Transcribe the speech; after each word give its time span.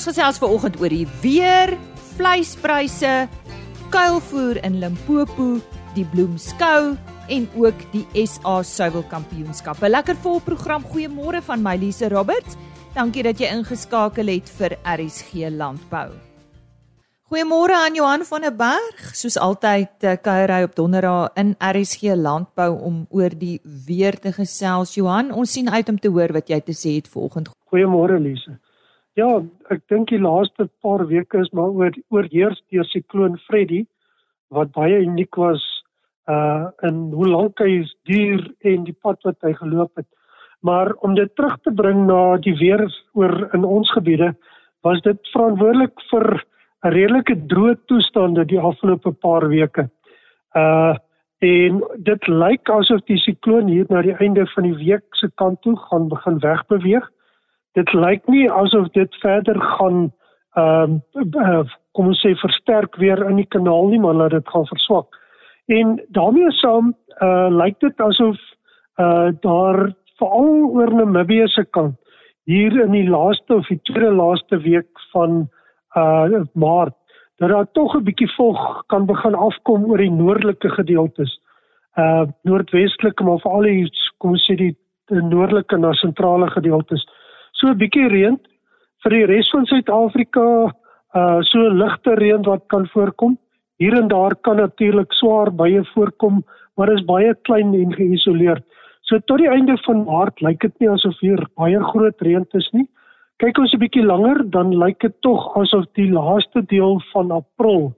Ons 0.00 0.08
gesels 0.08 0.38
vanoggend 0.40 0.78
oor 0.80 0.88
die 0.88 1.04
weer, 1.20 1.74
vleispryse, 2.16 3.26
kuilvoer 3.92 4.56
in 4.64 4.78
Limpopo, 4.80 5.58
die 5.92 6.06
bloemskou 6.08 6.94
en 7.28 7.48
ook 7.60 7.82
die 7.92 8.06
SA 8.24 8.62
Suiwel 8.64 9.04
Kampioenskappe. 9.10 9.90
Lekker 9.92 10.16
vol 10.24 10.40
program. 10.46 10.86
Goeiemôre 10.88 11.42
van 11.44 11.60
my 11.60 11.74
Lise 11.82 12.08
Roberts. 12.08 12.56
Dankie 12.94 13.26
dat 13.28 13.42
jy 13.44 13.50
ingeskakel 13.52 14.32
het 14.32 14.48
vir 14.56 14.78
RSG 14.88 15.52
Landbou. 15.52 16.06
Goeiemôre 17.28 17.76
aan 17.82 18.00
Johan 18.00 18.24
van 18.24 18.48
der 18.48 18.56
Berg. 18.56 19.04
Soos 19.12 19.36
altyd 19.36 20.08
eh, 20.08 20.16
kuier 20.16 20.54
hy 20.56 20.62
op 20.64 20.80
Donderdag 20.80 21.36
in 21.44 21.52
RSG 21.60 22.16
Landbou 22.16 22.70
om 22.88 23.04
oor 23.12 23.36
die 23.36 23.58
weer 23.84 24.16
te 24.16 24.32
gesels. 24.32 24.96
Johan, 24.96 25.28
ons 25.28 25.52
sien 25.52 25.68
uit 25.68 25.92
om 25.92 26.00
te 26.00 26.08
hoor 26.08 26.32
wat 26.40 26.48
jy 26.48 26.62
te 26.64 26.72
sê 26.72 26.96
het 26.96 27.12
vanoggend. 27.12 27.52
Goeiemôre 27.68 28.16
Lise. 28.16 28.56
Ja, 29.18 29.26
ek 29.74 29.82
dink 29.90 30.12
die 30.12 30.20
laaste 30.22 30.68
paar 30.84 31.02
weke 31.10 31.40
is 31.42 31.50
maar 31.56 31.72
oor 31.74 31.96
oorheers 32.14 32.60
deur 32.70 32.86
sikloon 32.86 33.40
Freddy 33.48 33.82
wat 34.54 34.70
baie 34.76 35.00
uniek 35.02 35.34
was 35.40 35.64
uh 36.30 36.70
in 36.86 37.08
hoe 37.16 37.26
lank 37.26 37.58
hy 37.58 37.82
duur 38.06 38.44
en 38.70 38.86
die 38.86 38.94
pad 38.94 39.18
wat 39.26 39.38
hy 39.42 39.52
geloop 39.58 39.90
het. 39.98 40.06
Maar 40.62 40.92
om 41.02 41.16
dit 41.18 41.34
terug 41.34 41.58
te 41.64 41.74
bring 41.74 42.06
na 42.06 42.36
die 42.38 42.54
weer 42.60 42.84
oor 43.18 43.34
in 43.56 43.64
ons 43.64 43.90
gebiede, 43.96 44.30
was 44.86 45.02
dit 45.02 45.18
verantwoordelik 45.34 46.06
vir 46.12 46.26
'n 46.84 46.94
redelike 46.94 47.34
droë 47.50 47.76
toestande 47.90 48.44
die 48.46 48.60
afgelope 48.60 49.12
paar 49.12 49.48
weke. 49.48 49.90
Uh 50.54 50.94
en 51.40 51.80
dit 52.04 52.26
lyk 52.28 52.68
asof 52.68 53.00
die 53.08 53.16
sikloon 53.18 53.66
hier 53.66 53.86
na 53.88 54.02
die 54.02 54.16
einde 54.20 54.44
van 54.54 54.64
die 54.68 54.76
week 54.76 55.16
se 55.16 55.30
kant 55.40 55.62
toe 55.62 55.76
gaan 55.88 56.08
begin 56.08 56.38
wegbeweeg 56.38 57.06
dit 57.78 57.92
lyk 57.92 58.26
nie 58.26 58.50
asof 58.50 58.88
dit 58.96 59.14
verder 59.22 59.60
gaan 59.60 60.10
ehm 60.58 60.98
uh, 61.38 61.62
kom 61.92 62.10
ons 62.10 62.20
sê 62.22 62.34
versterk 62.38 62.96
weer 63.02 63.22
in 63.28 63.36
die 63.36 63.50
kanaal 63.54 63.88
nie 63.90 64.00
maar 64.02 64.14
laat 64.14 64.30
dit 64.30 64.48
gaan 64.48 64.66
verswak. 64.66 65.16
En 65.66 65.98
daarmee 66.08 66.50
saam 66.50 66.94
uh 67.22 67.48
lyk 67.50 67.78
dit 67.80 68.00
asof 68.00 68.38
uh 69.00 69.30
daar 69.40 69.94
veral 70.18 70.70
oor 70.74 70.94
Namibië 70.94 71.48
se 71.48 71.64
kant 71.64 71.96
hier 72.44 72.80
in 72.84 72.92
die 72.92 73.08
laaste 73.08 73.54
of 73.54 73.66
die 73.66 73.80
tweede 73.82 74.14
laaste 74.14 74.58
week 74.58 75.04
van 75.12 75.48
uh 75.96 76.42
Maart 76.52 76.96
dat 77.40 77.48
daar 77.48 77.70
tog 77.72 77.94
'n 77.96 78.04
bietjie 78.04 78.32
vog 78.36 78.82
kan 78.86 79.06
begin 79.06 79.34
afkom 79.34 79.84
oor 79.84 79.98
die 79.98 80.10
noordelike 80.10 80.68
gedeeltes. 80.68 81.40
Uh 81.96 82.26
noordwestelike 82.42 83.24
maar 83.24 83.40
veral 83.40 83.62
die 83.62 83.90
kom 84.18 84.30
ons 84.30 84.44
sê 84.50 84.54
die, 84.56 84.76
die 85.06 85.22
noordelike 85.22 85.76
na 85.76 85.92
sentrale 85.92 86.50
gedeeltes. 86.50 87.06
So 87.60 87.68
'n 87.68 87.76
bietjie 87.76 88.08
reën 88.08 88.38
vir 89.04 89.12
die 89.12 89.26
res 89.28 89.48
van 89.52 89.66
Suid-Afrika 89.68 90.44
uh 91.20 91.40
so 91.44 91.68
ligte 91.80 92.14
reën 92.16 92.46
wat 92.46 92.62
kan 92.72 92.86
voorkom. 92.88 93.36
Hier 93.76 93.96
en 93.98 94.08
daar 94.08 94.34
kan 94.34 94.56
natuurlik 94.56 95.12
swaar 95.12 95.50
baie 95.52 95.82
voorkom, 95.92 96.40
maar 96.76 96.92
is 96.92 97.04
baie 97.04 97.34
klein 97.48 97.74
en 97.74 97.92
geïsoleerd. 97.92 98.64
So 99.02 99.18
tot 99.18 99.38
die 99.38 99.50
einde 99.50 99.76
van 99.84 100.04
Maart 100.06 100.40
lyk 100.40 100.60
dit 100.60 100.80
nie 100.80 100.88
asof 100.88 101.20
hier 101.20 101.44
baie 101.60 101.84
groot 101.92 102.24
reën 102.24 102.46
is 102.54 102.70
nie. 102.72 102.86
Kyk 103.44 103.58
ons 103.58 103.74
'n 103.74 103.82
bietjie 103.84 104.06
langer, 104.08 104.40
dan 104.50 104.72
lyk 104.72 105.00
dit 105.00 105.20
tog 105.20 105.56
asof 105.56 105.84
die 105.94 106.08
laaste 106.08 106.62
deel 106.62 107.00
van 107.12 107.30
April 107.30 107.92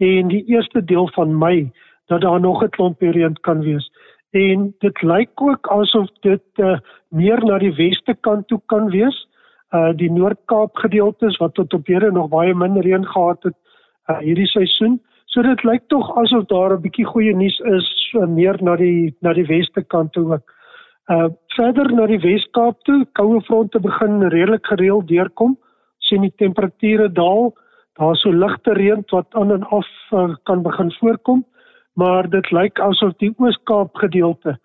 en 0.00 0.28
die 0.28 0.44
eerste 0.48 0.80
deel 0.80 1.08
van 1.14 1.38
Mei 1.38 1.70
dat 2.08 2.20
daar 2.20 2.40
nog 2.40 2.64
'n 2.64 2.70
klomp 2.70 3.00
reën 3.00 3.36
kan 3.42 3.60
wees 3.60 3.90
en 4.32 4.74
dit 4.80 5.02
lyk 5.02 5.42
ook 5.42 5.68
asof 5.68 6.08
dit 6.24 6.64
uh, 6.64 6.78
meer 7.08 7.40
na 7.44 7.58
die 7.60 7.74
weste 7.76 8.14
kant 8.24 8.48
toe 8.48 8.60
kan 8.72 8.88
wees. 8.90 9.16
Uh 9.72 9.92
die 9.96 10.10
Noord-Kaap 10.12 10.76
gedeeltes 10.76 11.36
wat 11.40 11.54
tot 11.54 11.72
op 11.74 11.86
hede 11.86 12.10
nog 12.12 12.30
baie 12.32 12.54
min 12.54 12.80
reën 12.80 13.04
gehad 13.06 13.42
het 13.42 13.56
uh, 14.08 14.18
hierdie 14.18 14.48
seisoen. 14.48 14.98
So 15.32 15.42
dit 15.42 15.64
lyk 15.64 15.84
tog 15.88 16.10
asof 16.20 16.48
daar 16.48 16.76
'n 16.76 16.82
bietjie 16.82 17.04
goeie 17.04 17.34
nuus 17.36 17.58
is 17.60 17.88
uh, 18.16 18.26
meer 18.26 18.56
na 18.62 18.76
die 18.76 19.14
na 19.20 19.32
die 19.32 19.46
weste 19.46 19.82
kant 19.82 20.12
toe 20.12 20.32
ook. 20.32 20.52
Uh 21.12 21.28
verder 21.56 21.92
na 21.92 22.06
die 22.06 22.20
Wes-Kaap 22.20 22.84
toe, 22.84 23.04
koue 23.12 23.40
fronte 23.40 23.80
begin 23.80 24.22
redelik 24.22 24.66
gereeld 24.66 25.08
deurkom. 25.08 25.58
sien 25.98 26.20
die 26.20 26.34
temperature 26.36 27.12
daal. 27.12 27.54
Daar's 27.94 28.20
so 28.20 28.30
ligte 28.30 28.72
reën 28.72 29.04
wat 29.10 29.26
aan 29.30 29.52
en 29.52 29.62
af 29.62 29.86
uh, 30.12 30.34
kan 30.42 30.62
begin 30.62 30.92
voorkom 30.92 31.44
maar 31.94 32.28
dit 32.30 32.50
lyk 32.50 32.80
asof 32.80 33.16
die 33.20 33.32
Oos-Kaap 33.38 33.96
gedeelte 34.04 34.58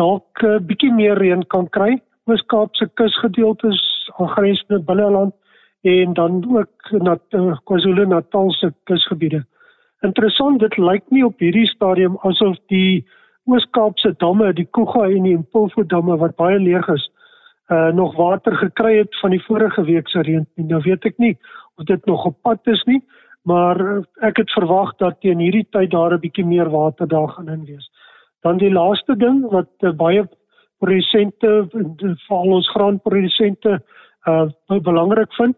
dalk 0.00 0.42
'n 0.42 0.46
uh, 0.46 0.58
bietjie 0.58 0.92
meer 0.92 1.18
reën 1.18 1.46
kan 1.46 1.68
kry. 1.68 2.00
Oos-Kaap 2.26 2.74
se 2.76 2.88
kusgedeeltes 2.94 3.80
aangrensende 4.16 4.80
binneland 4.84 5.34
en 5.82 6.12
dan 6.12 6.44
ook 6.56 6.90
na 6.90 7.18
uh, 7.30 7.56
KwaZulu-Natal 7.64 8.50
se 8.50 8.72
kusgebiede. 8.84 9.44
Interessant, 10.00 10.60
dit 10.60 10.76
lyk 10.76 11.02
nie 11.10 11.24
op 11.24 11.38
hierdie 11.38 11.66
stadium 11.66 12.16
asof 12.22 12.56
die 12.66 13.06
Oos-Kaap 13.44 13.98
se 13.98 14.14
damme, 14.18 14.52
die 14.52 14.68
Kuga 14.70 15.08
en 15.10 15.22
die 15.22 15.38
Mpofu 15.38 15.86
damme 15.86 16.16
wat 16.16 16.36
baie 16.36 16.58
leeg 16.58 16.88
is, 16.88 17.10
uh 17.70 17.90
nog 17.94 18.16
water 18.16 18.56
gekry 18.56 18.98
het 18.98 19.18
van 19.20 19.30
die 19.30 19.42
vorige 19.42 19.84
week 19.84 20.08
se 20.08 20.20
reën. 20.20 20.46
Nou 20.56 20.80
weet 20.84 21.04
ek 21.04 21.18
nie 21.18 21.36
of 21.76 21.84
dit 21.84 22.04
nog 22.06 22.24
op 22.24 22.36
pad 22.42 22.66
is 22.66 22.82
nie, 22.84 23.00
maar 23.42 23.80
eh, 23.80 24.02
ek 24.28 24.36
het 24.36 24.50
verwag 24.50 24.94
dat 25.02 25.20
teen 25.20 25.38
hierdie 25.38 25.66
tyd 25.70 25.90
daar 25.90 26.14
'n 26.14 26.20
bietjie 26.20 26.44
meer 26.44 26.70
water 26.70 27.08
daar 27.08 27.28
gaan 27.28 27.48
in 27.48 27.64
wees. 27.64 27.90
Dan 28.42 28.58
die 28.58 28.72
laaste 28.72 29.16
ding 29.16 29.50
wat 29.50 29.70
uh, 29.80 29.90
baie 29.90 30.28
produsente 30.78 31.66
veral 32.26 32.56
ons 32.58 32.70
graanprodusente 32.70 33.80
uh 34.26 34.80
belangrik 34.82 35.32
vind 35.34 35.56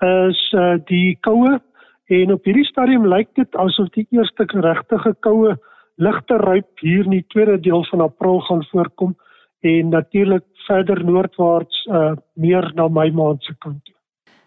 is 0.00 0.52
uh 0.52 0.76
die 0.90 1.16
koue 1.20 1.60
en 2.06 2.32
op 2.32 2.44
hierdie 2.44 2.66
stadium 2.66 3.06
lyk 3.06 3.28
dit 3.34 3.56
asof 3.56 3.88
die 3.94 4.06
eerste 4.10 4.44
regtige 4.46 5.14
koue 5.20 5.56
ligte 5.96 6.36
ryp 6.36 6.82
hier 6.82 7.04
in 7.04 7.10
die 7.10 7.26
tweede 7.34 7.58
deel 7.60 7.84
van 7.90 8.00
April 8.00 8.40
gaan 8.40 8.64
voorkom 8.70 9.16
en 9.60 9.88
natuurlik 9.88 10.44
verder 10.66 11.04
noordwaarts 11.04 11.86
uh 11.86 12.14
meer 12.34 12.72
na 12.74 12.88
Mei 12.88 13.10
maand 13.12 13.42
se 13.42 13.54
kant 13.58 13.84
toe. 13.84 13.93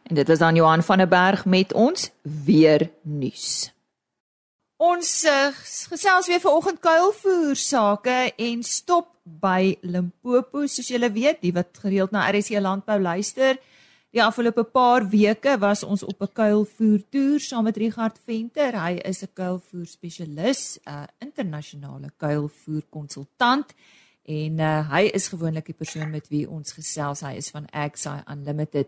En 0.07 0.15
dit 0.15 0.29
is 0.29 0.39
dan 0.39 0.55
Johan 0.55 0.83
van 0.83 0.97
der 0.97 1.07
Berg 1.07 1.45
met 1.45 1.73
ons 1.73 2.11
weer 2.21 2.91
nuus. 3.01 3.73
Ons 4.77 5.23
uh, 5.25 5.47
gesels 5.89 6.27
weer 6.27 6.39
vanoggend 6.39 6.79
kuilvoer 6.79 7.55
sake 7.55 8.33
en 8.35 8.63
stop 8.63 9.09
by 9.23 9.75
Limpopo 9.81 10.63
soos 10.69 10.87
julle 10.87 11.09
weet, 11.11 11.41
die 11.41 11.51
wat 11.51 11.81
gereeld 11.81 12.13
na 12.15 12.29
RC 12.31 12.61
landbou 12.63 12.99
luister. 13.01 13.59
Die 14.15 14.23
afgelope 14.23 14.63
paar 14.63 15.09
weke 15.11 15.57
was 15.59 15.83
ons 15.83 16.03
op 16.03 16.21
'n 16.21 16.31
kuilvoer 16.33 17.01
toer 17.09 17.39
saam 17.39 17.63
met 17.63 17.77
Richard 17.77 18.19
Venter. 18.25 18.79
Hy 18.83 19.01
is 19.03 19.23
'n 19.23 19.33
kuilvoer 19.33 19.85
spesialis, 19.85 20.79
'n 20.85 20.89
uh, 20.89 21.03
internasionale 21.19 22.11
kuilvoer 22.17 22.83
konsultant 22.89 23.73
en 24.23 24.59
uh, 24.59 24.91
hy 24.91 25.09
is 25.13 25.27
gewoonlik 25.27 25.65
die 25.65 25.75
persoon 25.75 26.09
met 26.09 26.27
wie 26.27 26.49
ons 26.49 26.71
gesels. 26.71 27.21
Hy 27.21 27.35
is 27.35 27.49
van 27.49 27.65
Agsai 27.71 28.23
Unlimited. 28.31 28.87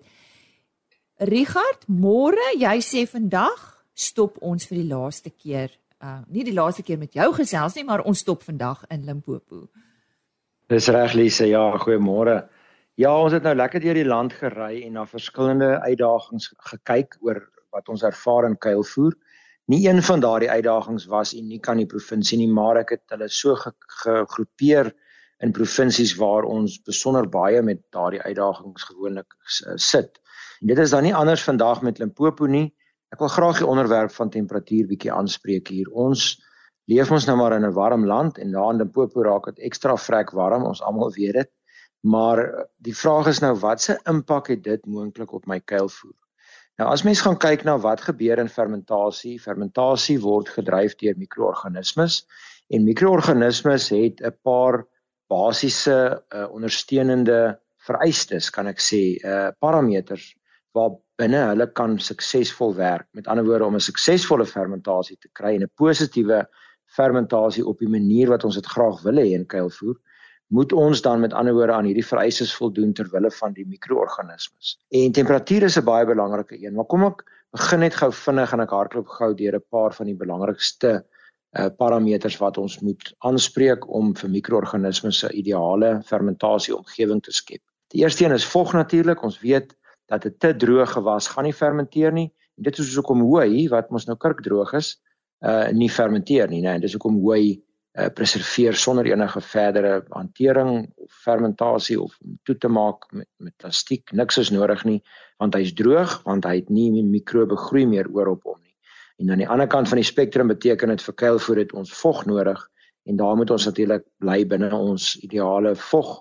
Richard, 1.19 1.83
môre, 1.91 2.53
jy 2.55 2.77
sê 2.79 3.01
vandag 3.03 3.59
stop 3.91 4.37
ons 4.39 4.63
vir 4.69 4.77
die 4.79 4.87
laaste 4.87 5.33
keer. 5.35 5.73
Uh 5.99 6.21
nie 6.31 6.45
die 6.47 6.55
laaste 6.55 6.85
keer 6.87 6.99
met 7.01 7.11
jou 7.11 7.27
gesels 7.35 7.75
nie, 7.75 7.83
maar 7.83 8.05
ons 8.07 8.21
stop 8.23 8.45
vandag 8.47 8.85
in 8.87 9.03
Limpopo. 9.03 9.65
Dis 10.71 10.87
reg 10.87 11.17
Lise, 11.17 11.49
ja, 11.49 11.65
goeiemôre. 11.75 12.45
Ja, 12.95 13.11
ons 13.19 13.35
het 13.35 13.43
nou 13.43 13.51
lekker 13.55 13.83
deur 13.83 13.99
die 13.99 14.07
land 14.07 14.37
gery 14.37 14.85
en 14.85 14.95
na 14.95 15.03
verskillende 15.07 15.81
uitdagings 15.83 16.53
gekyk 16.71 17.19
oor 17.19 17.41
wat 17.75 17.91
ons 17.91 18.05
ervaar 18.07 18.47
in 18.47 18.55
kuilvoer. 18.55 19.17
Nie 19.67 19.81
een 19.89 19.99
van 20.01 20.23
daardie 20.23 20.49
uitdagings 20.49 21.09
was 21.11 21.35
uniek 21.35 21.67
aan 21.67 21.83
die 21.83 21.89
provinsie 21.89 22.39
nie, 22.39 22.47
maar 22.47 22.79
ek 22.79 22.95
het 22.95 23.03
hulle 23.11 23.27
so 23.27 23.59
gegroepeer 23.59 24.93
in 25.43 25.51
provinsies 25.51 26.15
waar 26.19 26.47
ons 26.47 26.79
besonder 26.87 27.27
baie 27.27 27.59
met 27.61 27.83
daardie 27.91 28.23
uitdagings 28.23 28.87
gewoonlik 28.87 29.35
sit. 29.75 30.15
En 30.59 30.67
dit 30.67 30.77
is 30.77 30.89
dan 30.89 31.03
nie 31.03 31.15
anders 31.15 31.43
vandag 31.43 31.81
met 31.81 31.99
Limpopo 31.99 32.45
nie. 32.45 32.67
Ek 33.13 33.21
wil 33.23 33.31
graag 33.31 33.61
die 33.61 33.67
onderwerp 33.67 34.11
van 34.11 34.29
temperatuur 34.29 34.87
bietjie 34.89 35.11
aanspreek 35.13 35.71
hier. 35.71 35.87
Ons 35.89 36.35
leef 36.91 37.11
ons 37.11 37.25
nou 37.25 37.37
maar 37.37 37.55
in 37.55 37.65
'n 37.65 37.73
warm 37.73 38.05
land 38.05 38.37
en 38.37 38.51
daar 38.51 38.71
in 38.73 38.81
Limpopo 38.83 39.23
raak 39.23 39.45
dit 39.45 39.59
ekstra 39.59 39.95
vrek 39.97 40.31
warm, 40.31 40.65
ons 40.65 40.81
almal 40.81 41.13
weet 41.15 41.33
dit. 41.33 41.51
Maar 42.01 42.67
die 42.77 42.95
vraag 42.95 43.27
is 43.27 43.39
nou 43.39 43.55
watse 43.59 43.99
impak 44.05 44.47
het 44.47 44.63
dit 44.63 44.85
moontlik 44.85 45.31
op 45.31 45.47
my 45.47 45.59
kuilvoer? 45.59 46.15
Nou 46.79 46.89
as 46.91 47.03
mens 47.03 47.21
gaan 47.21 47.37
kyk 47.37 47.63
na 47.63 47.77
wat 47.77 48.01
gebeur 48.01 48.39
in 48.39 48.49
fermentasie, 48.49 49.39
fermentasie 49.39 50.19
word 50.19 50.49
gedryf 50.49 50.95
deur 50.95 51.17
mikroorganismes 51.17 52.25
en 52.69 52.83
mikroorganismes 52.83 53.89
het 53.89 54.21
'n 54.21 54.37
paar 54.43 54.85
basiese 55.27 56.23
uh, 56.33 56.47
ondersteunende 56.51 57.59
vereistes, 57.77 58.49
kan 58.49 58.67
ek 58.67 58.79
sê, 58.79 59.19
uh 59.23 59.51
parameters 59.59 60.35
waar 60.73 60.91
binne 61.19 61.41
hulle 61.51 61.67
kan 61.73 61.97
suksesvol 61.99 62.75
werk. 62.75 63.07
Met 63.13 63.27
ander 63.27 63.45
woorde 63.45 63.65
om 63.65 63.75
'n 63.75 63.79
suksesvolle 63.79 64.45
fermentasie 64.45 65.17
te 65.17 65.29
kry 65.33 65.55
en 65.55 65.63
'n 65.63 65.71
positiewe 65.75 66.47
fermentasie 66.85 67.65
op 67.65 67.79
die 67.79 67.89
manier 67.89 68.29
wat 68.29 68.43
ons 68.43 68.55
dit 68.55 68.65
graag 68.65 69.01
wil 69.01 69.17
hê 69.21 69.33
in 69.33 69.45
kuilvoer, 69.45 69.95
moet 70.49 70.73
ons 70.73 71.01
dan 71.01 71.19
met 71.19 71.33
ander 71.33 71.53
woorde 71.53 71.73
aan 71.73 71.85
hierdie 71.85 72.05
vereistes 72.05 72.55
voldoen 72.55 72.93
ter 72.93 73.09
wille 73.11 73.31
van 73.31 73.53
die 73.53 73.65
mikroorganismes. 73.67 74.77
En 74.89 75.11
temperatuur 75.11 75.63
is 75.63 75.77
'n 75.77 75.85
baie 75.85 76.05
belangrike 76.05 76.57
een, 76.57 76.73
maar 76.73 76.85
kom 76.85 77.03
ek 77.03 77.23
begin 77.51 77.79
net 77.79 77.95
gou 77.95 78.11
vinnig 78.11 78.53
en 78.53 78.59
ek 78.59 78.69
hardloop 78.69 79.07
gou 79.07 79.33
deur 79.33 79.55
'n 79.55 79.69
paar 79.69 79.93
van 79.93 80.05
die 80.05 80.15
belangrikste 80.15 81.05
uh 81.57 81.69
parameters 81.77 82.37
wat 82.37 82.57
ons 82.57 82.79
moet 82.79 83.13
aanspreek 83.25 83.87
om 83.89 84.15
vir 84.15 84.29
mikroorganismes 84.29 85.23
'n 85.23 85.33
ideale 85.33 86.01
fermentasie 86.05 86.75
omgewing 86.75 87.21
te 87.21 87.31
skep. 87.31 87.61
Die 87.87 88.03
eerste 88.03 88.25
een 88.25 88.31
is 88.31 88.45
vog 88.45 88.73
natuurlik. 88.73 89.23
Ons 89.23 89.39
weet 89.39 89.75
dat 90.09 90.25
'n 90.25 90.35
te 90.37 90.53
droë 90.53 90.85
gewas 90.95 91.27
gaan 91.27 91.43
nie 91.43 91.53
fermenteer 91.53 92.11
nie. 92.11 92.29
En 92.57 92.63
dit 92.63 92.77
is 92.77 92.95
hoekom 92.95 93.21
hooi 93.21 93.67
wat 93.69 93.89
mos 93.89 94.05
nou 94.05 94.17
kurkdroog 94.17 94.73
is, 94.73 94.97
uh 95.45 95.69
nie 95.71 95.89
fermenteer 95.89 96.49
nie, 96.49 96.61
né? 96.61 96.75
Nee. 96.75 96.79
Dis 96.79 96.93
hoekom 96.93 97.21
hooi 97.21 97.61
uh, 97.99 98.07
preserveer 98.13 98.75
sonder 98.75 99.05
enige 99.05 99.41
verdere 99.41 100.03
hantering 100.09 100.93
of 100.95 101.11
fermentasie 101.23 102.01
of 102.01 102.17
om 102.23 102.39
toe 102.43 102.57
te 102.57 102.67
maak 102.67 103.11
met 103.11 103.27
met 103.37 103.53
plastiek. 103.57 104.11
Niks 104.11 104.37
is 104.37 104.51
nodig 104.51 104.83
nie 104.85 105.01
want 105.37 105.55
hy's 105.55 105.73
droog, 105.73 106.21
want 106.23 106.43
hy 106.45 106.55
het 106.55 106.69
nie 106.69 107.03
mikrobe 107.03 107.55
groei 107.55 107.85
meer 107.87 108.09
oor 108.11 108.33
op 108.33 108.43
hom 108.43 108.57
nie. 108.61 108.75
En 109.19 109.31
aan 109.31 109.43
die 109.43 109.47
ander 109.47 109.67
kant 109.67 109.87
van 109.87 110.01
die 110.01 110.07
spektrum 110.07 110.47
beteken 110.47 110.91
dit 110.91 111.01
vir 111.01 111.15
kuilvoer 111.15 111.63
het 111.63 111.73
ons 111.73 111.93
vog 112.01 112.25
nodig 112.25 112.59
en 113.07 113.15
daar 113.15 113.35
moet 113.35 113.51
ons 113.51 113.65
natuurlik 113.65 114.03
bly 114.19 114.43
binne 114.45 114.71
ons 114.75 115.15
ideale 115.23 115.75
vog 115.75 116.17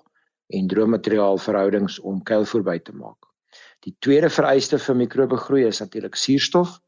en 0.49 0.67
droommateriaal 0.67 1.37
verhoudings 1.37 1.99
om 1.99 2.23
kuilvoer 2.23 2.63
by 2.63 2.77
te 2.79 2.95
maak. 2.95 3.28
Die 3.85 3.95
tweede 3.99 4.29
vereiste 4.29 4.79
vir 4.79 4.95
mikrobe 4.95 5.37
groei 5.37 5.65
is 5.67 5.79
natuurlik 5.79 6.15
suurstof 6.15 6.79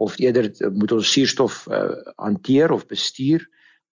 of 0.00 0.16
eerder 0.18 0.50
moet 0.72 0.92
ons 0.96 1.12
suurstof 1.12 1.66
uh, 1.68 1.90
hanteer 2.16 2.72
of 2.72 2.86
bestuur. 2.88 3.44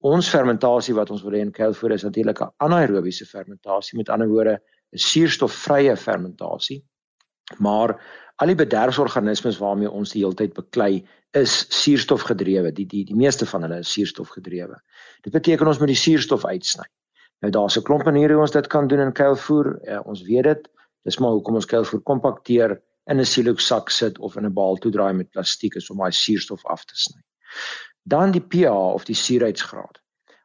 Ons 0.05 0.29
fermentasie 0.29 0.95
wat 0.95 1.11
ons 1.11 1.23
wil 1.25 1.35
hê 1.35 1.41
in 1.43 1.51
kuilvoer 1.51 1.97
is 1.97 2.05
natuurlik 2.07 2.41
'n 2.41 2.53
anaerobiese 2.63 3.25
fermentasie, 3.25 3.97
met 3.97 4.09
ander 4.09 4.29
woorde 4.29 4.59
'n 4.93 4.97
suurstofvrye 4.97 5.97
fermentasie. 5.97 6.83
Maar 7.59 7.97
al 8.35 8.47
die 8.47 8.55
bederfsorganismes 8.55 9.57
waarmee 9.57 9.91
ons 9.91 10.11
die 10.11 10.23
hele 10.23 10.35
tyd 10.35 10.53
beklei, 10.53 11.05
is 11.33 11.65
suurstofgedrewe. 11.69 12.71
Die 12.71 12.85
die 12.85 13.03
die 13.05 13.15
meeste 13.15 13.45
van 13.45 13.61
hulle 13.61 13.79
is 13.83 13.91
suurstofgedrewe. 13.91 14.79
Dit 15.21 15.33
beteken 15.33 15.67
ons 15.67 15.79
moet 15.79 15.91
die 15.91 16.03
suurstof 16.03 16.45
uitsny. 16.45 16.85
Nou 17.41 17.51
daar's 17.51 17.77
'n 17.77 17.83
klomp 17.83 18.05
maniere 18.05 18.33
hoe 18.33 18.41
ons 18.41 18.51
dit 18.51 18.67
kan 18.67 18.87
doen 18.87 18.99
in 18.99 19.13
kuilvoer. 19.13 19.79
Ja, 19.83 19.99
ons 19.99 20.21
weet 20.21 20.43
dit. 20.43 20.69
Dis 21.03 21.19
maar 21.19 21.31
hoekom 21.31 21.55
ons 21.55 21.65
kuilvoer 21.65 22.01
kompakteer 22.01 22.81
in 23.11 23.19
'n 23.19 23.25
silo 23.25 23.55
sak 23.55 23.89
sit 23.89 24.19
of 24.19 24.35
in 24.35 24.45
'n 24.45 24.53
baal 24.53 24.77
toedraai 24.77 25.13
met 25.13 25.31
plastiek 25.31 25.75
is 25.75 25.89
om 25.89 25.97
daai 25.97 26.11
suurstof 26.11 26.65
af 26.65 26.85
te 26.85 26.95
sny. 26.95 27.21
Dan 28.03 28.31
die 28.31 28.41
pH 28.41 28.93
of 28.97 29.05
die 29.05 29.15
suurheidsgraad. 29.15 29.99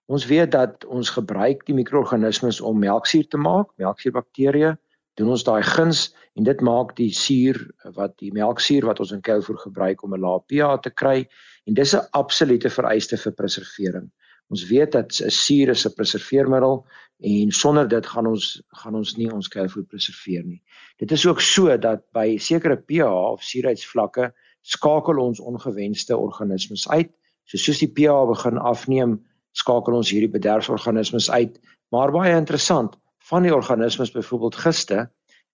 Ons 0.06 0.26
weet 0.26 0.50
dat 0.50 0.84
ons 0.84 1.10
gebruik 1.10 1.66
die 1.66 1.74
mikroorganismes 1.74 2.60
om 2.60 2.78
melksuur 2.78 3.28
te 3.28 3.38
maak, 3.38 3.68
melksuurbakterieë 3.76 4.76
doen 5.14 5.28
ons 5.34 5.44
daai 5.44 5.62
guns 5.62 6.14
en 6.38 6.44
dit 6.44 6.60
maak 6.60 6.94
die 6.96 7.10
suur 7.12 7.58
wat 7.96 8.16
die 8.22 8.32
melksuur 8.32 8.86
wat 8.88 9.00
ons 9.04 9.12
in 9.12 9.20
kuilvoer 9.20 9.58
gebruik 9.66 10.02
om 10.02 10.14
'n 10.14 10.20
lae 10.20 10.40
pH 10.48 10.82
te 10.82 10.90
kry 10.90 11.28
en 11.66 11.74
dis 11.74 11.94
'n 11.94 12.08
absolute 12.12 12.70
vereiste 12.70 13.16
vir 13.16 13.32
preservering. 13.32 14.10
Ons 14.52 14.66
weet 14.68 14.92
dat 14.92 15.20
'n 15.20 15.30
suur 15.30 15.72
is 15.72 15.86
'n 15.86 15.94
preserveermiddel 15.96 16.84
en 17.20 17.50
sonder 17.50 17.88
dit 17.88 18.06
gaan 18.06 18.26
ons 18.26 18.62
gaan 18.82 18.94
ons 18.94 19.16
nie 19.16 19.30
ons 19.32 19.48
kuilvoer 19.48 19.84
preserveer 19.84 20.44
nie. 20.44 20.62
Dit 20.98 21.12
is 21.12 21.26
ook 21.26 21.40
so 21.40 21.76
dat 21.78 22.04
by 22.12 22.36
sekere 22.36 22.76
pH 22.76 23.08
of 23.32 23.42
suurheidsvlakke 23.42 24.32
skakel 24.62 25.18
ons 25.18 25.40
ongewenste 25.40 26.16
organismes 26.16 26.88
uit 26.88 27.10
So 27.52 27.58
soos 27.58 27.82
die 27.82 27.90
pH 27.90 28.26
begin 28.30 28.60
afneem, 28.60 29.16
skakel 29.58 29.98
ons 29.98 30.10
hierdie 30.14 30.30
bederfsorganismes 30.32 31.28
uit. 31.30 31.58
Maar 31.92 32.12
baie 32.14 32.36
interessant, 32.36 32.94
van 33.28 33.46
die 33.46 33.54
organismes 33.54 34.12
byvoorbeeld 34.14 34.56
giste 34.64 35.00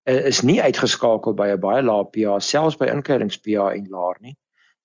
eh, 0.09 0.21
is 0.31 0.43
nie 0.47 0.61
uitgeskakel 0.63 1.35
by 1.37 1.49
'n 1.55 1.61
baie 1.61 1.83
lae 1.83 2.05
pH 2.15 2.39
selfs 2.45 2.79
by 2.79 2.87
inkeerings 2.93 3.41
pH 3.43 3.75
en 3.75 3.89
laer 3.91 4.21
nie. 4.21 4.37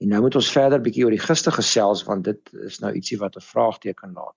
En 0.03 0.09
nou 0.11 0.21
moet 0.25 0.35
ons 0.35 0.51
verder 0.51 0.81
bietjie 0.83 1.05
oor 1.07 1.15
die 1.15 1.23
giste 1.23 1.51
gesels 1.55 2.03
want 2.03 2.27
dit 2.27 2.53
is 2.67 2.81
nou 2.83 2.91
ietsie 2.91 3.17
wat 3.21 3.37
'n 3.39 3.47
vraagteken 3.47 4.13
laat. 4.13 4.35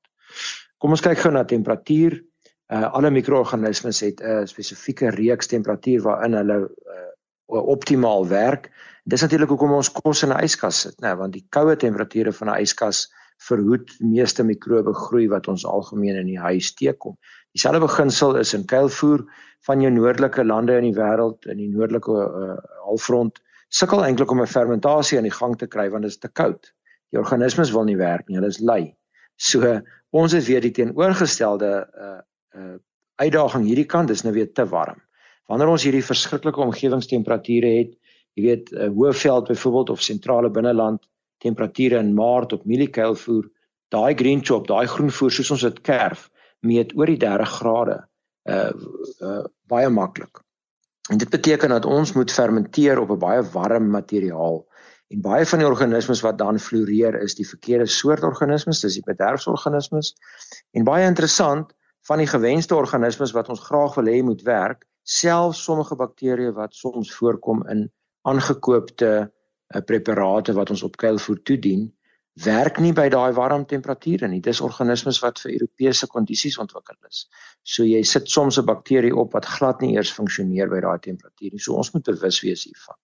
Kom 0.79 0.95
ons 0.95 1.03
kyk 1.03 1.19
gou 1.19 1.33
na 1.33 1.45
temperatuur. 1.45 2.23
Uh 2.71 2.87
alle 2.99 3.11
mikroorganismes 3.11 4.01
het 4.01 4.23
'n 4.23 4.47
spesifieke 4.47 5.11
reeks 5.11 5.47
temperatuur 5.47 6.03
waarin 6.03 6.35
hulle 6.35 6.59
uh, 6.71 7.67
optimaal 7.75 8.29
werk. 8.29 8.71
Dis 9.05 9.23
natuurlik 9.23 9.49
hoekom 9.49 9.73
ons 9.73 9.93
kos 9.93 10.23
in 10.23 10.33
'n 10.33 10.43
yskas 10.43 10.81
sit, 10.81 11.01
né, 11.01 11.17
want 11.17 11.33
die 11.33 11.47
koue 11.51 11.77
temperature 11.77 12.33
van 12.33 12.49
'n 12.49 12.61
yskas 12.63 13.09
verhoed 13.49 13.91
meeste 14.01 14.43
mikrobe 14.43 14.95
groei 14.95 15.29
wat 15.29 15.49
ons 15.49 15.67
algemeen 15.67 16.17
in 16.17 16.27
die 16.27 16.41
huis 16.41 16.75
teekom. 16.75 17.17
Dieselfde 17.53 17.81
beginsel 17.81 18.37
is 18.37 18.55
in 18.55 18.65
kuilvoer 18.65 19.25
van 19.67 19.81
jou 19.81 19.91
noordelike 19.91 20.45
lande 20.45 20.77
in 20.77 20.93
die 20.93 20.99
wêreld 21.01 21.47
in 21.47 21.57
die 21.57 21.69
noordelike 21.69 22.13
uh, 22.13 22.57
halfrond 22.85 23.41
sukkel 23.69 24.05
eintlik 24.05 24.31
om 24.31 24.41
'n 24.43 24.47
fermentasie 24.47 25.19
aan 25.19 25.29
die 25.29 25.39
gang 25.39 25.57
te 25.59 25.67
kry 25.67 25.89
want 25.91 26.03
dit 26.03 26.11
is 26.11 26.19
te 26.19 26.29
koud. 26.29 26.73
Die 27.11 27.19
organismes 27.19 27.71
wil 27.71 27.85
nie 27.85 27.97
werk 27.97 28.29
nie, 28.29 28.37
hulle 28.37 28.49
is 28.49 28.61
lui. 28.61 28.95
So 29.37 29.81
ons 30.11 30.33
is 30.33 30.49
weer 30.49 30.61
die 30.61 30.73
teenoorgestelde 30.73 31.73
uh 31.95 32.21
uh 32.61 32.77
uitdaging 33.17 33.65
hierdie 33.65 33.89
kant, 33.89 34.09
dis 34.09 34.25
nou 34.25 34.33
weer 34.35 34.53
te 34.53 34.67
warm. 34.69 35.01
Wanneer 35.49 35.71
ons 35.73 35.85
hierdie 35.87 36.05
verskriklike 36.05 36.61
omgewingstemperature 36.61 37.71
het, 37.79 37.95
jy 38.37 38.43
weet 38.45 38.73
uh, 38.73 38.91
Hoëveld 38.93 39.49
byvoorbeeld 39.49 39.91
of 39.91 40.03
sentrale 40.03 40.51
binneland 40.51 41.09
temperature 41.41 41.97
in 41.97 42.15
Maart 42.15 42.53
op 42.53 42.65
mieliekuilvoer, 42.65 43.49
daai 43.89 44.15
green 44.15 44.43
chop, 44.45 44.67
daai 44.69 44.87
groenvoer 44.87 45.33
soos 45.33 45.51
ons 45.57 45.65
dit 45.65 45.81
kerf, 45.81 46.29
meet 46.61 46.93
oor 46.97 47.07
die 47.07 47.21
30 47.25 47.57
grade 47.61 48.01
uh 48.51 48.73
uh 49.25 49.45
baie 49.67 49.89
maklik. 49.91 50.46
En 51.11 51.19
dit 51.19 51.31
beteken 51.31 51.69
dat 51.69 51.85
ons 51.85 52.13
moet 52.13 52.33
fermenteer 52.33 52.99
op 52.99 53.11
'n 53.11 53.19
baie 53.19 53.43
warm 53.43 53.91
materiaal. 53.91 54.67
En 55.09 55.21
baie 55.21 55.47
van 55.47 55.59
die 55.59 55.69
organismes 55.69 56.21
wat 56.21 56.39
dan 56.39 56.59
floreer 56.59 57.21
is 57.23 57.35
die 57.35 57.49
verkeerde 57.49 57.87
soort 57.87 58.23
organismes, 58.23 58.81
dis 58.81 58.95
die 58.95 59.05
bederfsorganismes. 59.07 60.15
En 60.71 60.85
baie 60.85 61.07
interessant, 61.07 61.75
van 62.07 62.19
die 62.19 62.27
gewenste 62.27 62.75
organismes 62.75 63.33
wat 63.33 63.49
ons 63.49 63.61
graag 63.61 63.95
wil 63.95 64.11
hê 64.11 64.23
moet 64.23 64.43
werk, 64.43 64.87
selfs 65.03 65.63
sommige 65.63 65.97
bakterieë 65.97 66.53
wat 66.55 66.75
soms 66.75 67.15
voorkom 67.15 67.67
in 67.71 67.87
aangekoopte 68.23 69.11
uh, 69.17 69.81
preparate 69.85 70.53
wat 70.53 70.71
ons 70.71 70.83
op 70.83 70.97
kuilvoer 70.97 71.43
toedien, 71.43 71.87
werk 72.45 72.79
nie 72.85 72.93
by 72.93 73.09
daai 73.09 73.33
warm 73.33 73.65
temperature 73.65 74.29
nie. 74.29 74.43
Dis 74.45 74.61
organismes 74.61 75.23
wat 75.23 75.41
vir 75.41 75.55
Europese 75.55 76.07
kondisies 76.07 76.59
ontwikkel 76.61 76.97
is. 77.09 77.27
So 77.65 77.85
jy 77.85 78.03
sit 78.05 78.29
soms 78.29 78.59
'n 78.59 78.67
bakterie 78.67 79.15
op 79.17 79.33
wat 79.33 79.47
glad 79.47 79.81
nie 79.81 79.95
eers 79.97 80.13
funksioneer 80.13 80.69
by 80.69 80.81
daai 80.81 80.99
temperatuur 80.99 81.53
nie. 81.53 81.59
So 81.59 81.75
ons 81.75 81.93
moet 81.95 82.05
bewus 82.05 82.41
wees 82.43 82.65
hiervan. 82.65 82.97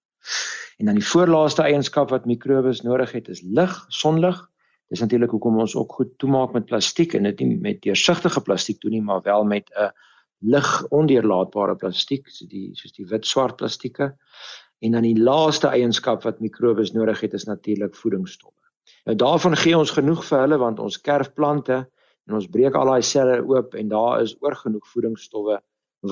En 0.78 0.86
dan 0.86 0.94
die 0.94 1.06
voorlaaste 1.06 1.62
eienskap 1.62 2.10
wat 2.10 2.26
mikrobes 2.26 2.82
nodig 2.82 3.12
het 3.12 3.28
is 3.28 3.42
lig, 3.42 3.72
sonlig. 3.88 4.48
Dis 4.90 5.00
natuurlik 5.00 5.30
hoekom 5.30 5.58
ons 5.58 5.74
ook 5.74 5.92
goed 5.92 6.18
toemaak 6.18 6.52
met 6.52 6.66
plastiek 6.66 7.14
en 7.14 7.22
dit 7.22 7.40
nie 7.40 7.56
met 7.56 7.82
deursigtige 7.82 8.40
plastiek 8.40 8.80
doen 8.80 8.92
nie, 8.92 9.02
maar 9.02 9.22
wel 9.22 9.44
met 9.44 9.70
'n 9.76 9.90
lig 10.40 10.86
ondeurlaatbare 10.90 11.76
plastiek, 11.76 12.28
so 12.28 12.46
die 12.46 12.70
soos 12.74 12.92
die 12.92 13.06
wit 13.06 13.26
swart 13.26 13.56
plastieke. 13.56 14.16
En 14.80 14.92
dan 14.92 15.02
die 15.02 15.18
laaste 15.18 15.68
eienskap 15.68 16.22
wat 16.22 16.40
mikrobes 16.40 16.92
nodig 16.92 17.20
het 17.20 17.32
is 17.32 17.44
natuurlik 17.44 17.94
voedingsstowwe. 17.96 18.61
Nou 19.06 19.16
daarvan 19.16 19.56
gee 19.56 19.78
ons 19.78 19.90
genoeg 19.90 20.24
vir 20.24 20.44
hulle 20.44 20.58
want 20.58 20.80
ons 20.80 21.00
kerf 21.00 21.32
plante 21.34 21.78
en 22.28 22.38
ons 22.38 22.48
breek 22.54 22.74
al 22.78 22.90
daai 22.92 23.02
selle 23.06 23.40
oop 23.42 23.74
en 23.74 23.88
daar 23.88 24.22
is 24.22 24.36
oor 24.40 24.56
genoeg 24.56 24.86
voedingsstowwe 24.94 25.58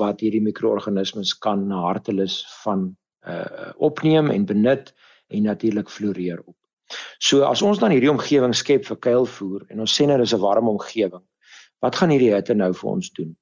wat 0.01 0.23
hierdie 0.23 0.43
mikroorganismes 0.43 1.33
kan 1.43 1.67
na 1.67 1.83
hartelus 1.87 2.41
van 2.63 2.91
uh 3.27 3.71
opneem 3.77 4.31
en 4.33 4.45
benut 4.45 4.93
en 5.31 5.43
natuurlik 5.43 5.89
floreer 5.89 6.39
op. 6.39 6.55
So 7.19 7.43
as 7.47 7.61
ons 7.61 7.79
dan 7.79 7.93
hierdie 7.93 8.11
omgewing 8.11 8.55
skep 8.55 8.85
vir 8.87 8.99
kuilvoer 9.05 9.67
en 9.69 9.83
ons 9.83 9.93
sê 9.95 10.07
nou 10.07 10.17
dis 10.17 10.33
'n 10.33 10.41
warm 10.41 10.69
omgewing, 10.69 11.23
wat 11.81 11.95
gaan 11.95 12.09
hierdie 12.09 12.33
hitte 12.33 12.53
nou 12.53 12.73
vir 12.73 12.89
ons 12.89 13.11
doen? 13.11 13.35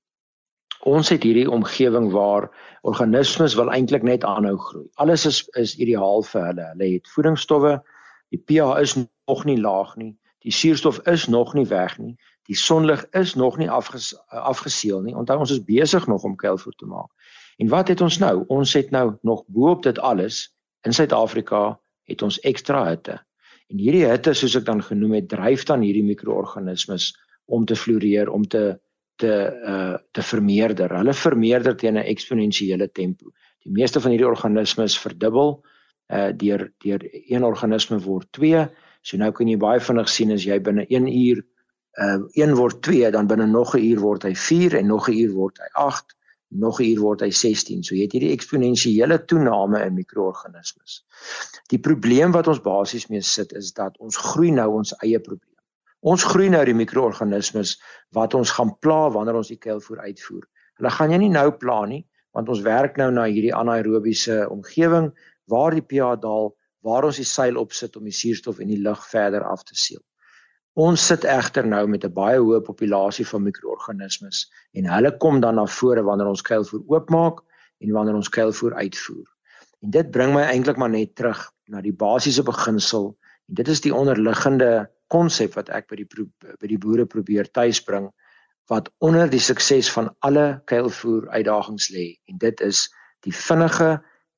Ons 0.87 1.09
het 1.09 1.23
hierdie 1.23 1.49
omgewing 1.49 2.11
waar 2.11 2.49
organismes 2.83 3.55
wil 3.55 3.71
eintlik 3.71 4.03
net 4.03 4.23
aanhou 4.23 4.57
groei. 4.57 4.87
Alles 4.95 5.25
is 5.25 5.49
is 5.55 5.75
ideaal 5.75 6.23
vir 6.23 6.45
hulle. 6.45 6.67
Hulle 6.73 6.93
het 6.93 7.07
voedingsstowwe. 7.15 7.81
Die 8.29 8.41
pH 8.41 8.79
is 8.81 8.95
nog 8.95 9.45
nie 9.45 9.59
laag 9.59 9.95
nie. 9.95 10.17
Die 10.45 10.51
suurstof 10.51 10.99
is 11.07 11.27
nog 11.27 11.53
nie 11.53 11.65
weg 11.67 11.97
nie. 11.97 12.15
Die 12.49 12.57
sonlig 12.57 13.03
is 13.13 13.35
nog 13.35 13.57
nie 13.57 13.69
afges, 13.69 14.13
afgeseël 14.27 15.01
nie. 15.05 15.15
Onthou 15.15 15.39
ons 15.39 15.51
is 15.51 15.63
besig 15.63 16.07
nog 16.07 16.23
om 16.23 16.35
kuilvoer 16.35 16.73
te 16.77 16.85
maak. 16.85 17.11
En 17.57 17.67
wat 17.67 17.87
het 17.87 18.01
ons 18.01 18.17
nou? 18.17 18.43
Ons 18.47 18.73
het 18.73 18.91
nou 18.91 19.17
nog 19.21 19.43
bo-op 19.47 19.83
dit 19.83 19.99
alles 19.99 20.47
in 20.87 20.95
Suid-Afrika 20.95 21.79
het 22.09 22.21
ons 22.25 22.39
ekstra 22.47 22.85
hitte. 22.87 23.19
En 23.69 23.77
hierdie 23.77 24.05
hitte 24.07 24.33
soos 24.33 24.55
ek 24.57 24.65
dan 24.65 24.81
genoem 24.81 25.19
het, 25.19 25.27
dryf 25.29 25.65
dan 25.69 25.83
hierdie 25.85 26.05
mikroorganismes 26.07 27.11
om 27.45 27.65
te 27.69 27.75
floreer, 27.77 28.31
om 28.31 28.47
te 28.47 28.79
te 29.19 29.33
uh 29.67 29.97
te 30.15 30.23
vermeerder. 30.23 30.93
Hulle 30.95 31.13
vermeerder 31.13 31.75
teen 31.75 31.97
'n 31.99 32.07
eksponensiële 32.07 32.87
tempo. 32.91 33.33
Die 33.67 33.71
meeste 33.71 33.99
van 33.99 34.11
hierdie 34.11 34.27
organismes 34.27 34.97
verdubbel 34.97 35.59
uh 36.09 36.29
deur 36.33 36.71
deur 36.83 37.05
een 37.11 37.43
organisme 37.43 37.99
word 38.01 38.31
2. 38.31 38.67
So 39.01 39.17
nou 39.17 39.31
kan 39.31 39.47
jy 39.47 39.57
baie 39.57 39.79
vinnig 39.79 40.09
sien 40.09 40.31
as 40.33 40.45
jy 40.45 40.59
binne 40.59 40.85
1 40.89 41.07
uur 41.07 41.43
uh 41.99 42.17
1 42.33 42.55
word 42.57 42.81
2, 42.85 43.11
dan 43.11 43.27
binne 43.27 43.47
nog 43.47 43.75
'n 43.75 43.83
uur 43.83 43.99
word 43.99 44.23
hy 44.23 44.33
4 44.35 44.77
en 44.79 44.87
nog 44.87 45.09
'n 45.09 45.17
uur 45.17 45.33
word 45.33 45.59
hy 45.59 45.69
8, 45.73 46.15
nog 46.49 46.79
'n 46.79 46.83
uur 46.83 46.99
word 46.99 47.21
hy 47.21 47.29
16. 47.31 47.83
So 47.83 47.95
jy 47.95 48.07
het 48.07 48.11
hierdie 48.17 48.33
eksponensiële 48.33 49.25
toename 49.25 49.83
in 49.85 49.93
mikroorganismes. 49.93 51.05
Die 51.69 51.79
probleem 51.79 52.31
wat 52.31 52.47
ons 52.47 52.61
basies 52.61 53.07
mee 53.07 53.21
sit 53.21 53.53
is 53.53 53.73
dat 53.73 53.97
ons 53.97 54.17
groei 54.17 54.51
nou 54.51 54.69
ons 54.81 54.93
eie 55.03 55.19
probleem. 55.19 55.55
Ons 55.99 56.23
groei 56.23 56.49
nou 56.49 56.63
die 56.65 56.77
mikroorganismes 56.77 57.81
wat 58.15 58.33
ons 58.33 58.51
gaan 58.51 58.77
pla 58.79 59.09
wanneer 59.11 59.35
ons 59.35 59.51
die 59.51 59.59
kuilvoer 59.59 59.99
uitvoer. 59.99 60.47
Hulle 60.79 60.91
gaan 60.95 61.11
jy 61.11 61.17
nie 61.17 61.33
nou 61.33 61.51
pla 61.51 61.85
nie, 61.85 62.05
want 62.31 62.49
ons 62.49 62.61
werk 62.63 62.97
nou 62.97 63.09
na 63.11 63.25
hierdie 63.27 63.55
anaerobiese 63.55 64.45
omgewing 64.49 65.11
waar 65.51 65.75
die 65.75 65.85
pH 65.85 66.19
daal, 66.23 66.53
waar 66.85 67.07
ons 67.09 67.19
die 67.19 67.27
seil 67.27 67.57
opsit 67.59 67.97
om 67.99 68.07
die 68.07 68.15
suurstof 68.15 68.61
en 68.63 68.71
die 68.71 68.81
lug 68.81 69.01
verder 69.11 69.43
af 69.43 69.65
te 69.67 69.75
seël. 69.75 70.03
Ons 70.79 71.07
sit 71.11 71.25
egter 71.27 71.65
nou 71.67 71.87
met 71.91 72.05
'n 72.05 72.13
baie 72.13 72.39
hoë 72.39 72.61
populasie 72.63 73.25
van 73.27 73.43
mikroorganismes 73.43 74.45
en 74.73 74.85
hulle 74.85 75.17
kom 75.17 75.39
dan 75.39 75.55
na 75.55 75.65
vore 75.65 76.03
wanneer 76.03 76.27
ons 76.27 76.41
kuilvoer 76.41 76.83
oopmaak 76.87 77.41
en 77.81 77.91
wanneer 77.91 78.15
ons 78.15 78.29
kuilvoer 78.29 78.73
uitvoer. 78.73 79.27
En 79.83 79.91
dit 79.91 80.11
bring 80.11 80.33
my 80.33 80.43
eintlik 80.43 80.77
maar 80.77 80.89
net 80.89 81.15
terug 81.15 81.41
na 81.67 81.81
die 81.81 81.93
basiese 81.93 82.43
beginsel 82.43 83.17
en 83.47 83.55
dit 83.55 83.67
is 83.67 83.81
die 83.81 83.93
onderliggende 83.95 84.89
konsep 85.07 85.55
wat 85.57 85.69
ek 85.69 85.89
by 85.89 85.95
die 85.95 86.07
by 86.61 86.67
die 86.67 86.77
boere 86.77 87.05
probeer 87.05 87.51
tuisbring 87.51 88.11
wat 88.69 88.91
onder 88.99 89.29
die 89.29 89.41
sukses 89.41 89.89
van 89.91 90.11
alle 90.19 90.61
kuilvoer 90.65 91.29
uitdagings 91.29 91.89
lê 91.95 92.19
en 92.29 92.37
dit 92.37 92.61
is 92.61 92.87
die 93.25 93.33
vinnige 93.33 93.97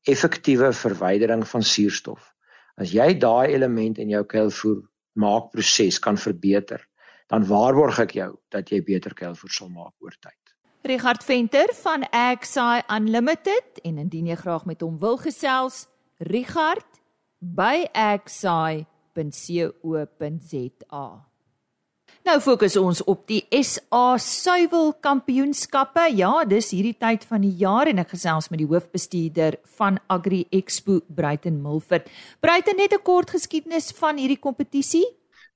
effektiewe 0.09 0.73
verwydering 0.73 1.47
van 1.47 1.63
suurstof. 1.63 2.33
As 2.75 2.91
jy 2.95 3.17
daai 3.19 3.53
element 3.53 3.97
in 4.01 4.09
jou 4.09 4.23
kuilvoer 4.25 4.81
maakproses 5.13 5.99
kan 5.99 6.17
verbeter, 6.17 6.81
dan 7.31 7.45
waarborg 7.47 7.99
ek 8.03 8.11
jou 8.17 8.39
dat 8.51 8.69
jy 8.71 8.81
beter 8.83 9.13
kuilvoer 9.15 9.51
sal 9.53 9.69
maak 9.69 9.93
oor 9.99 10.15
tyd. 10.19 10.35
Richard 10.83 11.23
Venter 11.23 11.69
van 11.83 12.09
Agsai 12.09 12.81
Unlimited 12.89 13.79
en 13.85 13.97
indien 14.01 14.27
jy 14.31 14.35
graag 14.39 14.65
met 14.65 14.81
hom 14.81 14.97
wil 14.99 15.17
gesels, 15.21 15.87
Richard 16.17 16.85
by 17.39 17.85
agsai.co.za. 17.93 18.87
Nou 22.21 22.35
fokus 22.37 22.75
ons 22.77 22.99
op 23.09 23.23
die 23.25 23.39
SA 23.65 24.13
Suiwel 24.21 24.91
Kampioenskappe. 25.01 26.03
Ja, 26.13 26.43
dis 26.45 26.67
hierdie 26.69 26.93
tyd 27.01 27.23
van 27.25 27.41
die 27.41 27.55
jaar 27.57 27.89
en 27.89 28.03
ek 28.03 28.11
gesels 28.13 28.51
met 28.53 28.61
die 28.61 28.67
hoofbestuurder 28.69 29.57
van 29.79 29.97
Agri 30.05 30.43
Expo, 30.53 30.99
Bruiten 31.09 31.57
Milford. 31.63 32.11
Bruiten 32.45 32.77
net 32.77 32.93
'n 32.93 33.01
kort 33.01 33.33
geskiedenis 33.33 33.89
van 33.97 34.21
hierdie 34.21 34.37
kompetisie. 34.37 35.05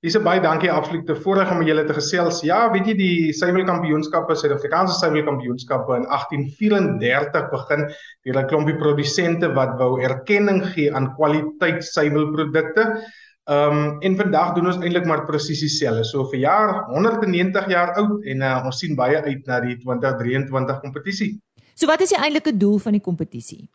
Dis 0.01 0.17
baie 0.17 0.41
dankie 0.41 0.71
absoluut 0.71 1.05
te 1.05 1.15
voorreg 1.15 1.51
om 1.51 1.61
julle 1.61 1.85
te 1.85 1.93
gesels. 1.93 2.41
Ja, 2.41 2.71
weet 2.71 2.87
jy 2.87 2.95
die 2.97 3.33
Suiwel 3.33 3.65
Kampioenskappe, 3.65 4.35
Suid-Afrikaanse 4.35 4.97
Suiwel 4.97 5.23
Kampioenskappe 5.23 5.95
in 5.95 6.05
1834 6.09 7.49
begin 7.51 7.85
deur 8.23 8.41
'n 8.41 8.47
klompie 8.47 8.77
produsente 8.77 9.53
wat 9.53 9.77
wou 9.77 10.01
erkenning 10.01 10.65
gee 10.73 10.91
aan 10.91 11.13
kwaliteit 11.15 11.83
suiwelprodukte. 11.83 13.03
Ehm 13.45 13.77
um, 13.77 13.99
en 14.01 14.15
vandag 14.17 14.55
doen 14.55 14.71
ons 14.71 14.79
eintlik 14.81 15.03
maar 15.05 15.21
presies 15.27 15.59
dieselfde. 15.61 16.03
So 16.09 16.23
vir 16.31 16.39
jaar 16.41 16.71
190 16.89 17.67
jaar 17.69 17.91
oud 18.01 18.23
en 18.25 18.41
uh, 18.41 18.55
ons 18.65 18.79
sien 18.81 18.95
baie 18.97 19.19
uit 19.21 19.43
na 19.45 19.59
die 19.61 19.75
2023 19.83 20.79
kompetisie. 20.81 21.35
So 21.77 21.85
wat 21.85 22.01
is 22.01 22.15
die 22.15 22.17
eintlike 22.17 22.55
doel 22.57 22.79
van 22.81 22.97
die 22.97 23.03
kompetisie? 23.05 23.67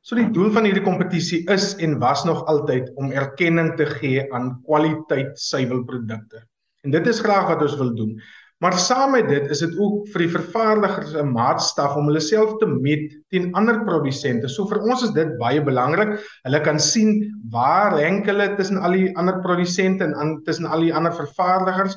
So 0.00 0.16
die 0.16 0.30
doel 0.32 0.48
van 0.54 0.64
hierdie 0.64 0.84
kompetisie 0.86 1.42
is 1.52 1.74
en 1.84 1.98
was 2.00 2.24
nog 2.24 2.46
altyd 2.48 2.88
om 2.96 3.12
erkenning 3.12 3.74
te 3.76 3.84
gee 3.98 4.24
aan 4.32 4.54
kwaliteit 4.64 5.36
suiwelprodukte. 5.36 6.46
En 6.86 6.94
dit 6.96 7.12
is 7.12 7.20
graag 7.20 7.50
wat 7.52 7.66
ons 7.66 7.76
wil 7.76 7.92
doen. 7.98 8.14
Maar 8.58 8.74
saam 8.82 9.12
met 9.14 9.28
dit 9.30 9.50
is 9.54 9.60
dit 9.62 9.74
ook 9.78 10.08
vir 10.10 10.24
die 10.24 10.32
vervaardigers 10.32 11.12
'n 11.14 11.30
maatstaf 11.30 11.94
om 11.96 12.08
hulle 12.10 12.20
self 12.20 12.56
te 12.58 12.66
meet 12.66 13.12
teen 13.30 13.52
ander 13.54 13.84
produsente. 13.86 14.48
So 14.48 14.66
vir 14.66 14.80
ons 14.82 15.02
is 15.06 15.12
dit 15.14 15.36
baie 15.38 15.62
belangrik. 15.62 16.18
Hulle 16.42 16.60
kan 16.60 16.80
sien 16.80 17.20
waar 17.52 17.94
rank 17.94 18.26
hulle 18.26 18.56
tussen 18.56 18.78
al 18.82 18.92
die 18.98 19.16
ander 19.16 19.38
produsente 19.44 20.04
en 20.04 20.14
an, 20.14 20.42
tussen 20.42 20.66
al 20.66 20.80
die 20.80 20.94
ander 20.94 21.14
vervaardigers. 21.14 21.94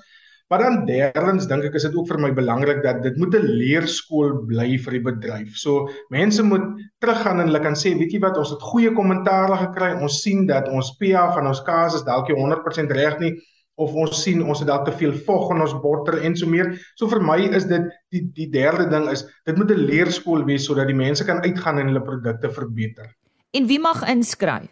Maar 0.50 0.60
dan 0.60 0.86
derdens 0.86 1.48
dink 1.48 1.64
ek 1.64 1.76
is 1.80 1.84
dit 1.88 1.96
ook 1.96 2.08
vir 2.08 2.20
my 2.20 2.32
belangrik 2.32 2.84
dat 2.84 3.02
dit 3.02 3.18
moet 3.18 3.34
'n 3.36 3.58
leerskool 3.58 4.46
bly 4.46 4.78
vir 4.78 4.92
die 4.92 5.06
bedryf. 5.10 5.56
So 5.58 5.90
mense 6.10 6.44
moet 6.44 6.68
teruggaan 7.00 7.40
en 7.40 7.48
hulle 7.48 7.64
kan 7.64 7.74
sê, 7.74 7.98
weet 7.98 8.12
jy 8.14 8.20
wat, 8.20 8.38
ons 8.38 8.52
het 8.52 8.62
goeie 8.62 8.94
kommentaar 8.94 9.50
gekry. 9.58 9.96
Ons 10.02 10.22
sien 10.22 10.46
dat 10.46 10.68
ons 10.68 10.94
PA 11.00 11.32
van 11.34 11.48
ons 11.48 11.64
kaas 11.64 11.96
is 11.96 12.04
dalk 12.04 12.30
nie 12.30 12.38
100% 12.38 12.92
reg 12.92 13.20
nie 13.20 13.34
of 13.80 13.94
ons 13.96 14.24
sien 14.24 14.42
ons 14.44 14.60
het 14.60 14.68
dalk 14.68 14.86
te 14.86 14.96
veel 15.00 15.14
vog 15.26 15.52
in 15.54 15.62
ons 15.62 15.74
botter 15.84 16.20
en 16.26 16.36
so 16.38 16.50
meer. 16.50 16.74
So 17.00 17.08
vir 17.12 17.22
my 17.24 17.40
is 17.56 17.66
dit 17.70 17.88
die 18.12 18.26
die 18.36 18.50
derde 18.52 18.90
ding 18.92 19.08
is 19.10 19.26
dit 19.46 19.58
moet 19.58 19.72
'n 19.72 19.88
leerskool 19.88 20.46
wees 20.46 20.66
sodat 20.66 20.88
die 20.88 20.98
mense 20.98 21.26
kan 21.26 21.42
uitgaan 21.42 21.80
en 21.80 21.88
hulle 21.88 22.04
produkte 22.04 22.50
verbeter. 22.50 23.08
En 23.54 23.68
wie 23.68 23.80
mag 23.80 24.04
inskryf? 24.08 24.70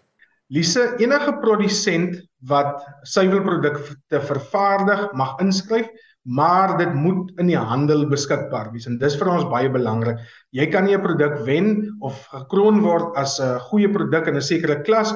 Lise, 0.50 0.96
enige 0.98 1.34
produsent 1.44 2.16
wat 2.50 2.82
suiwelprodukte 3.06 4.22
vervaardig 4.22 5.12
mag 5.14 5.36
inskryf, 5.44 5.90
maar 6.26 6.78
dit 6.78 6.94
moet 6.94 7.30
in 7.40 7.52
die 7.52 7.58
handel 7.58 8.08
beskikbaar 8.10 8.72
wees 8.74 8.88
en 8.90 8.98
dis 8.98 9.16
vir 9.20 9.30
ons 9.30 9.46
baie 9.52 9.70
belangrik. 9.70 10.18
Jy 10.52 10.66
kan 10.74 10.86
nie 10.86 10.96
'n 10.96 11.02
produk 11.02 11.46
wen 11.46 11.98
of 12.02 12.28
gekroon 12.34 12.82
word 12.82 13.16
as 13.16 13.40
'n 13.40 13.60
goeie 13.70 13.90
produk 13.94 14.28
in 14.28 14.36
'n 14.36 14.42
sekere 14.42 14.82
klas 14.84 15.14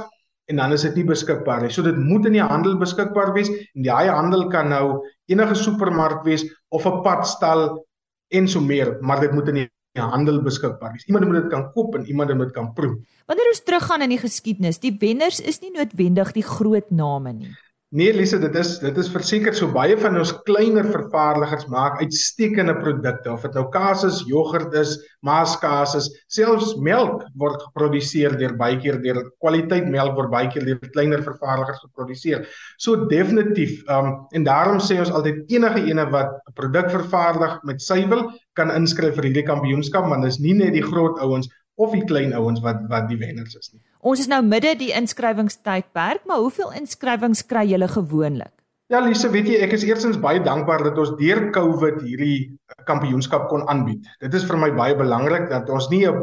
en 0.51 0.59
dan 0.59 0.73
is 0.75 0.83
dit 0.85 0.95
nie 0.99 1.05
beskikbaar 1.07 1.63
nie. 1.63 1.71
So 1.71 1.85
dit 1.85 1.97
moet 1.97 2.25
in 2.27 2.37
die 2.37 2.43
handel 2.43 2.75
beskikbaar 2.81 3.33
wees 3.35 3.51
en 3.51 3.85
daai 3.85 4.09
handel 4.11 4.47
kan 4.51 4.69
nou 4.73 5.03
enige 5.31 5.55
supermark 5.55 6.23
wees 6.27 6.43
of 6.69 6.85
'n 6.85 7.01
padstal 7.03 7.85
en 8.33 8.47
so 8.47 8.59
meer, 8.59 8.97
maar 9.01 9.19
dit 9.21 9.31
moet 9.31 9.47
in 9.47 9.55
die 9.55 9.69
handel 10.01 10.41
beskikbaar 10.41 10.91
wees. 10.91 11.05
Iemand 11.05 11.25
moet 11.25 11.43
dit 11.43 11.51
kan 11.51 11.71
koop 11.71 11.95
en 11.95 12.05
iemand 12.05 12.33
moet 12.33 12.47
dit 12.47 12.55
kan 12.55 12.73
proe. 12.73 12.97
Wanneer 13.25 13.47
ons 13.47 13.63
teruggaan 13.63 14.01
in 14.01 14.09
die 14.09 14.19
geskiedenis, 14.19 14.79
die 14.79 14.95
wenners 14.99 15.39
is 15.39 15.61
nie 15.61 15.71
noodwendig 15.71 16.33
die 16.33 16.43
groot 16.43 16.89
name 16.91 17.33
nie. 17.33 17.53
Nee 17.93 18.09
Lise, 18.09 18.39
dit 18.41 18.55
is 18.57 18.69
dit 18.81 18.95
is 18.97 19.09
verseker 19.13 19.53
so 19.53 19.67
baie 19.69 19.93
van 20.01 20.15
ons 20.17 20.31
kleiner 20.47 20.87
vervaardigers 20.89 21.67
maak 21.69 21.99
uitstekende 22.01 22.73
produkte 22.79 23.29
of 23.29 23.43
dit 23.45 23.53
nou 23.59 23.67
kaas 23.75 24.01
is, 24.07 24.23
jogurt 24.25 24.73
is, 24.79 24.95
maaskaas 25.21 25.93
is, 25.99 26.07
selfs 26.33 26.71
melk 26.87 27.21
word 27.37 27.61
geproduseer 27.67 28.33
deur 28.39 28.55
baie 28.57 28.79
keer 28.81 28.97
deur 29.03 29.21
kwaliteit 29.45 29.85
melk 29.93 30.17
word 30.17 30.33
baie 30.33 30.49
keer 30.49 30.65
deur 30.65 30.81
kleiner 30.95 31.21
vervaardigers 31.21 31.83
geproduseer. 31.85 32.47
So 32.81 33.05
definitief, 33.13 33.83
um 33.93 34.25
en 34.33 34.49
daarom 34.49 34.81
sê 34.81 34.97
ons 35.03 35.13
altyd 35.13 35.53
enige 35.53 35.85
ene 35.93 36.09
wat 36.17 36.33
'n 36.49 36.57
produk 36.57 36.89
vervaardig 36.97 37.59
met 37.69 37.77
suiwel 37.91 38.31
kan 38.57 38.73
inskryf 38.73 39.19
vir 39.21 39.29
hierdie 39.29 39.45
kampioenskap, 39.45 40.09
want 40.09 40.25
dit 40.25 40.33
is 40.33 40.41
nie 40.41 40.57
net 40.57 40.73
die 40.73 40.87
groot 40.89 41.21
ouens 41.21 41.45
of 41.75 41.93
die 41.95 42.03
klein 42.09 42.33
ouens 42.37 42.61
wat 42.63 42.83
wat 42.91 43.07
die 43.09 43.19
wenners 43.21 43.55
is 43.55 43.71
nie. 43.73 43.81
Ons 44.01 44.25
is 44.25 44.29
nou 44.31 44.41
midde 44.45 44.75
die 44.79 44.91
inskrywingstydperk, 44.95 46.27
maar 46.29 46.43
hoeveel 46.43 46.73
inskrywings 46.79 47.45
kry 47.49 47.65
julle 47.69 47.87
gewoonlik? 47.87 48.53
Ja, 48.91 48.99
Lise, 49.01 49.29
weet 49.31 49.47
jy, 49.47 49.57
ek 49.63 49.71
is 49.73 49.85
eersins 49.87 50.19
baie 50.21 50.41
dankbaar 50.43 50.83
dat 50.85 50.97
ons 51.01 51.13
deur 51.17 51.39
COVID 51.55 52.01
hierdie 52.03 52.51
kampioenskap 52.85 53.47
kon 53.49 53.63
aanbied. 53.71 54.03
Dit 54.21 54.35
is 54.37 54.43
vir 54.45 54.59
my 54.59 54.69
baie 54.75 54.93
belangrik 54.99 55.47
dat 55.49 55.71
ons 55.71 55.87
nie 55.89 56.03
'n 56.05 56.19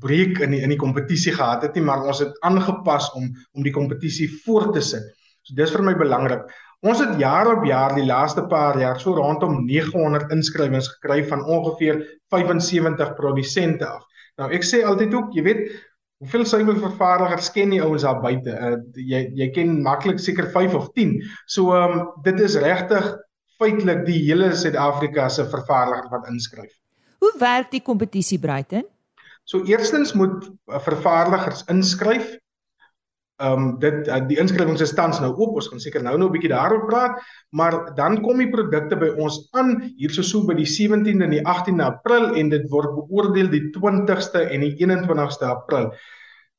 breek 0.00 0.40
in 0.40 0.54
die 0.54 0.62
in 0.62 0.70
die 0.70 0.80
kompetisie 0.80 1.34
gehad 1.34 1.66
het 1.66 1.74
nie, 1.74 1.84
maar 1.84 2.06
ons 2.06 2.22
het 2.24 2.32
aangepas 2.40 3.10
om 3.18 3.28
om 3.52 3.62
die 3.62 3.74
kompetisie 3.74 4.30
voort 4.46 4.72
te 4.72 4.80
sit. 4.80 5.02
So 5.42 5.54
dis 5.54 5.74
vir 5.74 5.82
my 5.82 5.94
belangrik. 5.94 6.46
Ons 6.82 7.00
het 7.00 7.18
jaar 7.18 7.48
op 7.52 7.64
jaar 7.64 7.94
die 7.94 8.06
laaste 8.06 8.46
paar 8.46 8.78
jaar 8.78 9.00
so 9.00 9.12
rondom 9.14 9.64
900 9.66 10.30
inskrywings 10.30 10.88
gekry 10.94 11.24
van 11.24 11.44
ongeveer 11.44 12.00
75 12.30 13.14
produsente 13.16 13.86
af. 13.86 14.04
Nou 14.40 14.48
ek 14.52 14.64
sê 14.68 14.82
altyd 14.84 15.14
ook, 15.16 15.36
jy 15.36 15.44
weet, 15.46 15.62
hoeveel 16.22 16.44
suiwelvervaardigers 16.48 17.50
ken 17.54 17.72
die 17.72 17.82
ouens 17.84 18.04
daar 18.06 18.20
buite? 18.22 18.52
Uh, 18.52 18.78
jy 18.96 19.22
jy 19.36 19.50
ken 19.54 19.78
maklik 19.84 20.20
seker 20.22 20.50
5 20.52 20.76
of 20.78 20.90
10. 20.96 21.16
So 21.46 21.74
ehm 21.76 22.00
um, 22.00 22.02
dit 22.24 22.40
is 22.44 22.58
regtig 22.60 23.14
feitelik 23.56 24.04
die 24.08 24.18
hele 24.26 24.50
Suid-Afrika 24.52 25.30
se 25.32 25.46
vervaardigers 25.48 26.12
wat 26.12 26.28
inskryf. 26.32 26.72
Hoe 27.24 27.32
werk 27.40 27.70
die 27.72 27.80
kompetisie 27.84 28.38
Bruiten? 28.38 28.84
So 29.48 29.64
eerstens 29.64 30.12
moet 30.12 30.50
vervaardigers 30.84 31.64
inskryf 31.72 32.34
Ehm 33.36 33.52
um, 33.52 33.64
dit 33.78 34.06
uh, 34.08 34.22
die 34.24 34.38
inskrywings 34.40 34.80
is 34.80 34.94
tans 34.96 35.18
nou 35.20 35.28
oop. 35.34 35.58
Ons 35.60 35.66
gaan 35.68 35.80
seker 35.82 36.00
nou 36.04 36.14
nou 36.16 36.28
'n 36.30 36.32
bietjie 36.32 36.52
daaroor 36.54 36.86
praat, 36.88 37.18
maar 37.52 37.74
dan 37.94 38.22
kom 38.24 38.38
die 38.40 38.48
produkte 38.48 38.96
by 38.96 39.10
ons 39.20 39.48
aan 39.52 39.92
hierso 40.00 40.22
so 40.22 40.46
by 40.48 40.54
die 40.56 40.64
17de 40.64 41.24
en 41.26 41.34
die 41.36 41.44
18de 41.44 41.84
April 41.84 42.32
en 42.34 42.48
dit 42.48 42.64
word 42.72 42.94
beoordeel 42.96 43.50
die 43.52 43.68
20ste 43.76 44.46
en 44.48 44.64
die 44.64 44.72
21ste 44.80 45.44
April. 45.52 45.92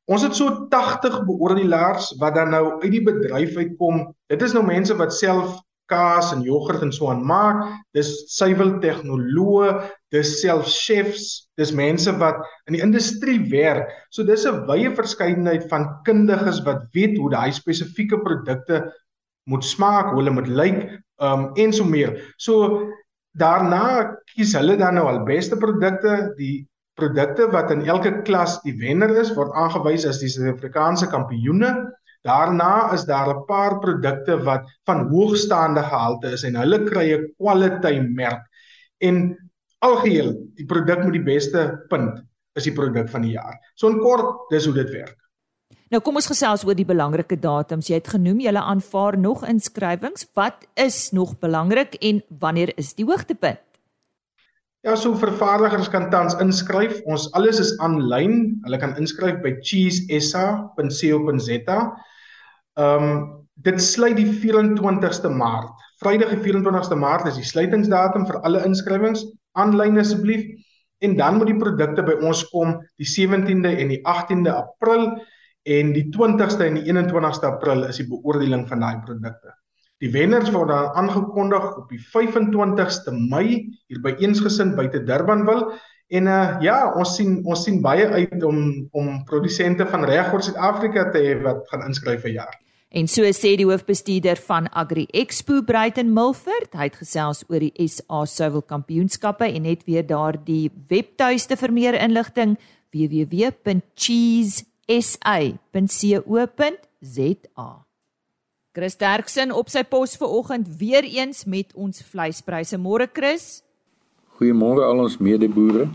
Ons 0.06 0.24
het 0.24 0.36
so 0.36 0.68
80 0.70 1.26
beoordelaars 1.26 2.14
wat 2.22 2.36
dan 2.36 2.54
nou 2.54 2.80
uit 2.84 2.92
die 2.92 3.04
bedryf 3.04 3.58
uitkom. 3.58 4.14
Dit 4.30 4.42
is 4.42 4.54
nou 4.54 4.64
mense 4.64 4.94
wat 4.96 5.14
self 5.14 5.58
kaas 5.90 6.30
en 6.32 6.46
jogurt 6.46 6.82
en 6.86 6.94
so 6.94 7.10
aan 7.10 7.26
maak. 7.26 7.66
Dis 7.98 8.12
suiwel 8.38 8.78
tegnoloë, 8.84 9.74
dis 10.16 10.38
self 10.42 10.68
chefs, 10.72 11.50
dis 11.60 11.74
mense 11.76 12.12
wat 12.22 12.40
in 12.68 12.78
die 12.78 12.84
industrie 12.84 13.40
werk. 13.52 13.90
So 14.12 14.24
dis 14.24 14.46
'n 14.46 14.66
wye 14.68 14.94
verskeidenheid 14.96 15.68
van 15.70 15.90
kundiges 16.06 16.64
wat 16.66 16.88
weet 16.94 17.18
hoe 17.18 17.30
daai 17.30 17.52
spesifieke 17.52 18.20
produkte 18.24 18.86
moet 19.48 19.64
smaak, 19.64 20.12
hoe 20.12 20.22
hulle 20.22 20.36
moet 20.36 20.48
lyk 20.48 20.80
um, 21.20 21.52
en 21.56 21.74
so 21.74 21.84
meer. 21.84 22.34
So 22.38 22.88
daarna 23.38 24.16
kies 24.34 24.56
hulle 24.58 24.78
dan 24.78 24.96
nou 24.96 25.08
al 25.08 25.24
beste 25.26 25.58
produkte, 25.58 26.34
die 26.38 26.68
produkte 26.98 27.48
wat 27.54 27.72
in 27.72 27.86
elke 27.86 28.22
klas 28.26 28.58
die 28.64 28.76
wenner 28.80 29.14
is, 29.22 29.36
word 29.36 29.54
aangewys 29.54 30.06
as 30.06 30.20
die 30.20 30.30
Suid-Afrikaanse 30.30 31.10
kampioene. 31.12 31.92
Daarna 32.26 32.92
is 32.94 33.06
daar 33.06 33.30
'n 33.30 33.46
paar 33.48 33.80
produkte 33.80 34.38
wat 34.44 34.66
van 34.86 35.08
hoogstaande 35.10 35.84
gehalte 35.84 36.34
is 36.34 36.44
en 36.44 36.56
hulle 36.56 36.84
kry 36.90 37.14
'n 37.14 37.34
quality 37.38 38.00
merk. 38.00 38.44
En 39.00 39.38
algeheel, 39.86 40.34
die 40.58 40.66
produk 40.66 41.04
met 41.06 41.16
die 41.18 41.26
beste 41.26 41.70
punt 41.92 42.24
is 42.58 42.66
die 42.66 42.74
produk 42.74 43.10
van 43.14 43.26
die 43.26 43.36
jaar. 43.36 43.58
So 43.76 43.92
in 43.94 44.02
kort, 44.02 44.50
dis 44.52 44.66
hoe 44.66 44.76
dit 44.78 44.90
werk. 44.96 45.18
Nou 45.94 46.02
kom 46.04 46.18
ons 46.20 46.28
gesels 46.28 46.66
oor 46.68 46.76
die 46.76 46.88
belangrike 46.88 47.38
datums. 47.40 47.88
Jy 47.88 48.02
het 48.02 48.10
genoem 48.12 48.42
jy 48.44 48.52
aanvaar 48.60 49.16
nog 49.18 49.46
inskrywings. 49.48 50.28
Wat 50.36 50.66
is 50.76 51.12
nog 51.16 51.38
belangrik 51.40 51.96
en 52.02 52.24
wanneer 52.44 52.74
is 52.78 52.94
die 52.98 53.06
hoogtepunt? 53.08 53.62
Ja, 54.86 54.96
so 54.96 55.16
vervaardigers 55.20 55.90
kan 55.92 56.10
tans 56.12 56.36
inskryf. 56.40 57.02
Ons 57.06 57.32
alles 57.36 57.60
is 57.60 57.80
aanlyn. 57.84 58.62
Hulle 58.64 58.78
kan 58.80 58.96
inskryf 59.00 59.42
by 59.44 59.52
cheesesa.co.za. 59.62 61.80
Ehm 62.78 63.04
um, 63.04 63.34
dit 63.66 63.82
sluit 63.82 64.14
die 64.20 64.30
24ste 64.30 65.30
Maart. 65.34 65.72
Vrydag 65.98 66.30
die 66.36 66.44
24ste 66.46 66.94
Maart 67.00 67.26
is 67.32 67.40
die 67.40 67.48
sluitingsdatum 67.48 68.28
vir 68.30 68.38
alle 68.46 68.62
inskrywings. 68.68 69.22
Aanlyn 69.54 70.00
asseblief. 70.02 70.46
En 71.06 71.16
dan 71.18 71.38
moet 71.38 71.52
die 71.52 71.60
produkte 71.60 72.04
by 72.04 72.18
ons 72.26 72.42
kom 72.50 72.78
die 72.98 73.08
17de 73.08 73.76
en 73.84 73.94
die 73.94 74.02
18de 74.02 74.54
April 74.54 75.12
en 75.68 75.94
die 75.94 76.08
20ste 76.16 76.66
en 76.66 76.80
die 76.80 76.88
21ste 76.90 77.52
April 77.52 77.86
is 77.90 78.00
die 78.02 78.08
beoordeling 78.10 78.66
van 78.70 78.82
daai 78.82 79.04
produkte. 79.06 79.54
Die 80.02 80.12
wenners 80.14 80.52
word 80.54 80.70
dan 80.70 80.94
aangekondig 81.02 81.64
op 81.80 81.88
die 81.90 82.02
25ste 82.02 83.14
Mei 83.18 83.48
hier 83.90 84.02
by 84.04 84.14
Eensgesind 84.22 84.76
buite 84.78 85.02
Durbanville 85.06 85.78
en 86.18 86.30
uh, 86.32 86.58
ja, 86.64 86.78
ons 86.96 87.18
sien 87.18 87.42
ons 87.50 87.64
sien 87.66 87.82
baie 87.84 88.06
uit 88.08 88.44
om 88.48 88.62
om 88.96 89.10
produsente 89.28 89.86
van 89.90 90.06
regoor 90.08 90.46
Suid-Afrika 90.46 91.10
te 91.12 91.24
hê 91.26 91.36
wat 91.44 91.66
gaan 91.72 91.84
inskryf 91.90 92.24
vir 92.24 92.38
jaar. 92.38 92.56
En 92.88 93.08
so 93.12 93.28
sê 93.36 93.58
die 93.60 93.66
hoofbestuurder 93.68 94.40
van 94.48 94.70
Agri 94.72 95.08
Expo 95.12 95.60
Bruiten 95.68 96.14
Milford, 96.16 96.72
hy 96.72 96.88
het 96.88 96.96
gesels 96.96 97.44
oor 97.52 97.60
die 97.60 97.76
SA 97.84 98.22
Suiwel 98.24 98.64
Kampioenskappe 98.64 99.44
en 99.44 99.68
net 99.68 99.84
weer 99.84 100.06
daardie 100.08 100.72
webtuiste 100.88 101.60
vir 101.60 101.72
meer 101.76 102.00
inligting 102.00 102.56
www.cheese 102.96 104.64
sa.co.za. 104.88 105.84
Chris 108.72 108.96
Derksen 109.02 109.52
op 109.52 109.68
sy 109.74 109.84
pos 109.84 110.16
ver 110.22 110.32
oggend 110.32 110.68
weer 110.80 111.04
eens 111.04 111.44
met 111.44 111.74
ons 111.76 112.00
vleispryse. 112.08 112.78
Môre 112.80 113.10
Chris. 113.12 113.64
Goeiemôre 114.40 114.86
al 114.88 115.04
ons 115.04 115.18
medeboere. 115.20 115.90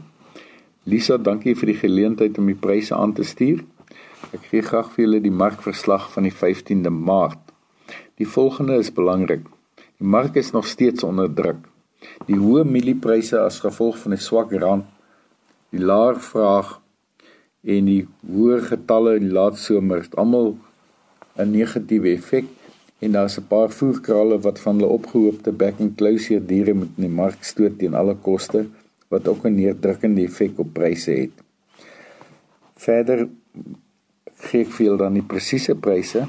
Lisa, 0.85 1.17
dankie 1.17 1.55
vir 1.57 1.73
die 1.73 1.79
geleentheid 1.79 2.37
om 2.43 2.47
die 2.51 2.59
pryse 2.59 2.93
aan 2.93 3.15
te 3.17 3.25
stuur. 3.25 3.63
Ek 4.33 4.47
gee 4.51 4.63
graag 4.63 4.93
vir 4.95 5.05
julle 5.05 5.21
die 5.21 5.35
markverslag 5.35 6.11
van 6.13 6.29
die 6.29 6.35
15de 6.35 6.91
Maart. 6.91 7.53
Die 8.17 8.29
volgende 8.29 8.79
is 8.81 8.93
belangrik. 8.95 9.45
Die 9.99 10.09
mark 10.09 10.37
is 10.37 10.53
nog 10.53 10.67
steeds 10.67 11.03
onder 11.03 11.29
druk. 11.35 11.69
Die 12.27 12.39
hoë 12.39 12.65
mieliepryse 12.67 13.39
as 13.41 13.61
gevolg 13.63 13.99
van 14.03 14.17
die 14.17 14.23
swak 14.23 14.53
rand, 14.53 14.87
die 15.71 15.83
laer 15.83 16.19
vraag 16.21 16.79
en 17.63 17.87
die 17.87 18.03
hoë 18.29 18.59
getalle 18.71 19.17
in 19.21 19.29
die 19.29 19.37
laat 19.37 19.59
somer 19.63 20.03
het 20.03 20.17
almal 20.19 20.57
'n 21.39 21.53
negatiewe 21.53 22.11
effek 22.17 22.49
en 23.01 23.13
daar's 23.13 23.39
'n 23.39 23.47
paar 23.49 23.71
voerkrale 23.71 24.39
wat 24.47 24.59
van 24.61 24.77
hulle 24.77 24.95
opgehoopte 24.99 25.53
back 25.53 25.81
and 25.81 25.97
closure 25.97 26.47
diere 26.47 26.75
moet 26.75 26.93
in 26.97 27.07
die 27.09 27.17
mark 27.23 27.45
stoot 27.45 27.79
teen 27.79 27.95
alle 27.95 28.15
koste 28.15 28.67
wat 29.09 29.29
ook 29.29 29.47
'n 29.47 29.55
neerdrukkende 29.55 30.23
effek 30.23 30.59
op 30.59 30.73
pryse 30.73 31.11
het. 31.11 31.35
Verder 32.77 33.29
gee 34.49 34.63
ek 34.67 34.73
veel 34.79 34.97
dan 34.97 35.13
die 35.19 35.27
presiese 35.27 35.75
pryse. 35.75 36.27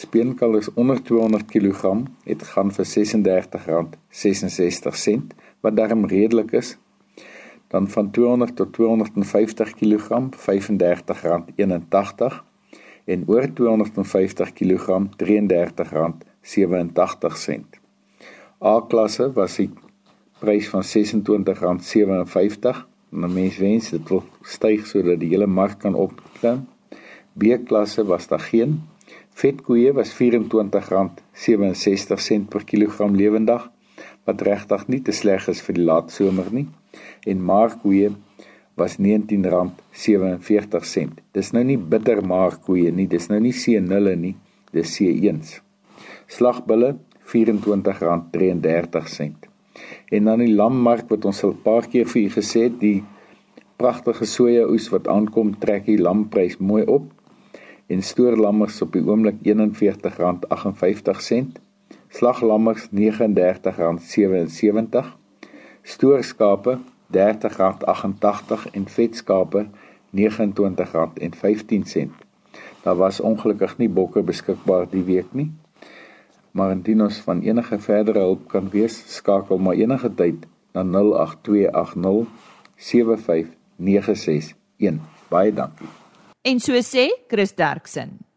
Speenkalvers 0.00 0.72
onder 0.80 0.98
200 1.02 1.44
kg 1.50 1.80
het 2.24 2.42
gaan 2.52 2.70
vir 2.72 2.86
R36.66 2.86 2.92
wat 5.60 5.76
darm 5.76 6.04
redelik 6.08 6.52
is 6.56 6.78
dan 7.70 7.88
van 7.88 8.10
200 8.10 8.56
tot 8.56 8.72
250 8.72 9.74
kg 9.74 10.08
R35.81 10.08 10.14
en 13.04 13.24
oor 13.26 13.52
250 13.52 14.52
kg 14.52 15.08
R33.87. 15.16 17.62
A-klasse 18.64 19.32
was 19.32 19.56
die 19.56 19.70
prys 20.40 20.68
van 20.68 20.82
R26.57 20.82 20.88
en 23.12 23.32
mens 23.34 23.56
wens 23.58 23.90
dit 23.94 24.08
wil 24.08 24.22
styg 24.46 24.86
sodat 24.86 25.20
die 25.20 25.28
hele 25.32 25.46
mark 25.46 25.78
kan 25.82 25.94
opklim. 25.94 26.66
B-klasse 27.34 28.04
was 28.06 28.26
daar 28.30 28.40
geen. 28.46 28.80
Vetkoeie 29.40 29.92
was 29.96 30.14
R24.67 30.14 30.20
per 32.50 32.64
kilogram 32.64 33.14
lewendig 33.16 33.70
wat 34.28 34.42
regtig 34.46 34.88
nie 34.88 35.02
te 35.02 35.12
sleg 35.16 35.48
is 35.48 35.62
vir 35.66 35.74
die 35.78 35.86
laat 35.86 36.12
somer 36.14 36.48
nie 36.54 36.68
en 37.30 37.46
markkoeie 37.50 38.10
was 38.80 38.92
R19.47. 38.98 41.10
Dis 41.36 41.48
nou 41.56 41.64
nie 41.66 41.80
bitter 41.92 42.18
markkoeie 42.24 42.90
nie, 42.94 43.08
dis 43.10 43.28
nou 43.32 43.40
nie 43.42 43.56
C0 43.56 44.06
nie, 44.24 44.34
dis 44.72 44.96
C1s. 44.96 45.48
Slagbulle 46.30 46.90
R24.33. 47.26 49.49
En 50.08 50.24
dan 50.24 50.38
die 50.38 50.54
lammark 50.54 51.08
wat 51.08 51.24
ons 51.24 51.44
al 51.44 51.52
'n 51.52 51.62
paar 51.62 51.88
keer 51.88 52.06
vir 52.06 52.22
u 52.22 52.28
gesê 52.28 52.62
het, 52.68 52.80
die 52.80 53.04
pragtige 53.76 54.24
soja 54.24 54.66
oes 54.68 54.88
wat 54.92 55.08
aankom, 55.08 55.58
trek 55.58 55.86
die 55.86 56.00
lamprys 56.00 56.58
mooi 56.58 56.84
op. 56.84 57.12
En 57.86 58.02
stoorlammers 58.02 58.82
op 58.82 58.92
die 58.92 59.06
oomblik 59.06 59.34
R41.58. 59.42 61.46
Slaglammers 62.08 62.88
R39.77. 62.90 65.06
Stoorskape 65.82 66.78
R30.88 67.12 68.70
en 68.72 68.88
vetskape 68.88 69.66
R29.15. 70.16 70.20
Daar 72.82 72.96
was 72.96 73.20
ongelukkig 73.20 73.78
nie 73.78 73.88
bokke 73.88 74.22
beskikbaar 74.22 74.86
die 74.90 75.04
week 75.04 75.26
nie. 75.32 75.50
Maar 76.52 76.70
indien 76.70 77.02
ons 77.02 77.18
van 77.26 77.40
enige 77.40 77.78
verdere 77.78 78.18
hulp 78.18 78.48
kan 78.48 78.68
wees, 78.70 79.04
skakel 79.14 79.58
maar 79.58 79.74
enige 79.78 80.14
tyd 80.14 80.46
na 80.72 80.82
08280 80.82 82.26
75961. 82.76 84.56
Baie 85.30 85.52
dankie. 85.54 85.88
En 86.42 86.60
so 86.60 86.72
sê 86.82 87.06
Chris 87.28 87.54
Derksen. 87.54 88.29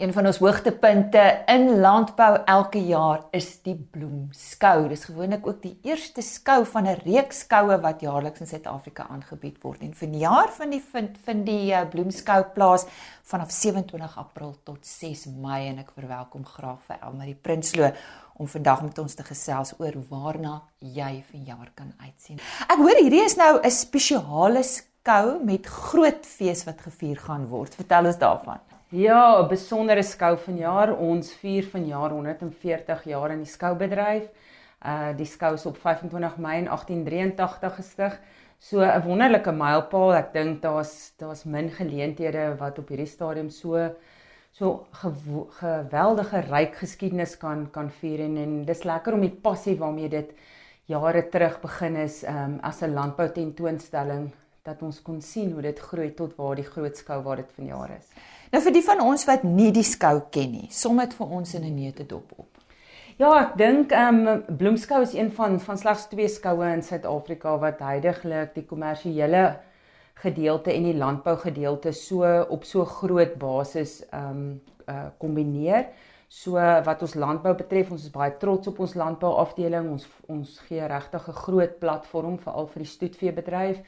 Een 0.00 0.12
van 0.12 0.26
ons 0.26 0.38
hoogtepunte 0.40 1.42
in 1.46 1.80
landbou 1.80 2.38
elke 2.48 2.80
jaar 2.80 3.26
is 3.36 3.58
die 3.66 3.74
bloemskou. 3.76 4.86
Dis 4.88 5.02
gewoonlik 5.04 5.44
ook 5.44 5.58
die 5.60 5.74
eerste 5.84 6.22
skou 6.24 6.64
van 6.66 6.88
'n 6.88 7.02
reeks 7.04 7.42
skoue 7.44 7.76
wat 7.80 8.00
jaarliks 8.00 8.40
in 8.40 8.46
Suid-Afrika 8.46 9.06
aangebied 9.10 9.60
word. 9.62 9.80
En 9.80 9.94
vanjaar 9.94 10.48
van 10.56 10.70
die 10.70 10.80
vind 10.92 11.18
vind 11.24 11.46
die 11.46 11.72
uh, 11.72 11.82
bloemskou 11.90 12.44
plaas 12.54 12.86
vanaf 13.22 13.50
27 13.50 14.18
April 14.18 14.56
tot 14.64 14.86
6 14.86 15.26
Mei 15.26 15.68
en 15.68 15.78
ek 15.78 15.92
verwelkom 15.94 16.44
graag 16.44 16.80
vir 16.86 16.96
Elmarie 17.02 17.38
Prinsloo 17.42 17.92
om 18.36 18.48
vandag 18.48 18.82
met 18.82 18.98
ons 18.98 19.14
te 19.14 19.22
gesels 19.22 19.74
oor 19.78 19.92
waarna 20.08 20.62
jy 20.78 21.24
vanjaar 21.30 21.70
kan 21.74 21.92
uitsien. 22.00 22.40
Ek 22.68 22.78
hoor 22.78 22.96
hierdie 22.96 23.24
is 23.24 23.36
nou 23.36 23.60
'n 23.62 23.70
spesiale 23.70 24.62
skou 24.62 25.44
met 25.44 25.66
groot 25.66 26.26
fees 26.26 26.64
wat 26.64 26.80
gevier 26.80 27.16
gaan 27.16 27.48
word. 27.48 27.74
Vertel 27.74 28.06
ons 28.06 28.18
daarvan. 28.18 28.60
Ja, 28.90 29.38
'n 29.42 29.48
besondere 29.48 30.02
skou 30.02 30.36
vanjaar. 30.36 30.90
Ons 30.98 31.32
vier 31.32 31.62
vanjaar 31.62 32.10
140 32.10 33.04
jaar 33.04 33.30
in 33.30 33.44
die 33.44 33.50
skoubedryf. 33.50 34.24
Uh 34.84 35.12
die 35.16 35.26
skou 35.26 35.54
is 35.54 35.66
op 35.66 35.76
25 35.78 36.36
Mei 36.38 36.64
1883 36.64 37.74
gestig. 37.76 38.18
So 38.58 38.80
'n 38.80 39.02
wonderlike 39.04 39.52
mylpaal. 39.52 40.14
Ek 40.14 40.32
dink 40.32 40.62
daar's 40.62 41.12
daar's 41.18 41.44
min 41.44 41.70
geleenthede 41.70 42.56
wat 42.58 42.78
op 42.78 42.88
hierdie 42.88 43.06
stadium 43.06 43.50
so 43.50 43.94
so 44.52 44.86
geweldige 45.60 46.40
ryk 46.50 46.74
geskiedenis 46.74 47.36
kan 47.38 47.70
kan 47.70 47.90
vier 47.90 48.20
en 48.20 48.36
en 48.36 48.64
dis 48.64 48.82
lekker 48.84 49.14
om 49.14 49.20
die 49.20 49.40
passie 49.42 49.78
waarmee 49.78 50.08
dit 50.08 50.34
jare 50.86 51.28
terug 51.30 51.60
begin 51.60 51.96
is 51.96 52.24
um 52.24 52.58
as 52.62 52.82
'n 52.82 52.94
landbou 52.94 53.28
tentoonstelling 53.28 54.32
dat 54.64 54.82
ons 54.82 55.02
kon 55.02 55.20
sien 55.20 55.52
hoe 55.52 55.62
dit 55.62 55.78
groei 55.78 56.10
tot 56.14 56.36
waar 56.36 56.56
die 56.56 56.64
groot 56.64 56.96
skou 56.96 57.22
waar 57.22 57.36
dit 57.36 57.52
vanjaar 57.52 57.90
is. 57.98 58.08
Nou 58.50 58.62
vir 58.64 58.74
die 58.74 58.82
van 58.82 59.00
ons 59.04 59.22
wat 59.28 59.44
nie 59.46 59.70
die 59.70 59.86
skou 59.86 60.16
ken 60.34 60.50
nie, 60.50 60.68
som 60.74 60.98
dit 60.98 61.12
vir 61.14 61.34
ons 61.38 61.54
in 61.54 61.64
'n 61.64 61.74
neutedop 61.74 62.32
op. 62.36 62.48
Ja, 63.16 63.30
ek 63.40 63.56
dink 63.56 63.92
ehm 63.92 64.26
um, 64.26 64.56
Bloemskou 64.56 65.02
is 65.02 65.14
een 65.14 65.30
van 65.32 65.60
van 65.60 65.78
slegs 65.78 66.08
twee 66.08 66.28
skoue 66.28 66.72
in 66.72 66.82
Suid-Afrika 66.82 67.58
wat 67.58 67.78
heidaglik 67.78 68.54
die 68.54 68.64
kommersiële 68.64 69.60
gedeelte 70.14 70.72
en 70.72 70.82
die 70.82 70.96
landbou 70.96 71.36
gedeelte 71.36 71.92
so 71.92 72.24
op 72.48 72.64
so 72.64 72.84
groot 72.84 73.38
basis 73.38 74.00
ehm 74.10 74.30
um, 74.30 74.60
uh 74.88 75.08
kombineer. 75.18 75.86
So 76.28 76.52
wat 76.84 77.02
ons 77.02 77.14
landbou 77.14 77.54
betref, 77.54 77.90
ons 77.90 78.04
is 78.04 78.10
baie 78.10 78.36
trots 78.38 78.66
op 78.66 78.78
ons 78.80 78.94
landbou 78.94 79.34
afdeling. 79.36 79.90
Ons 79.90 80.08
ons 80.26 80.58
gee 80.68 80.86
regtig 80.86 81.28
'n 81.28 81.40
groot 81.44 81.78
platform 81.78 82.38
veral 82.38 82.66
vir 82.66 82.82
die 82.82 82.92
stoetveebedryf 82.96 83.78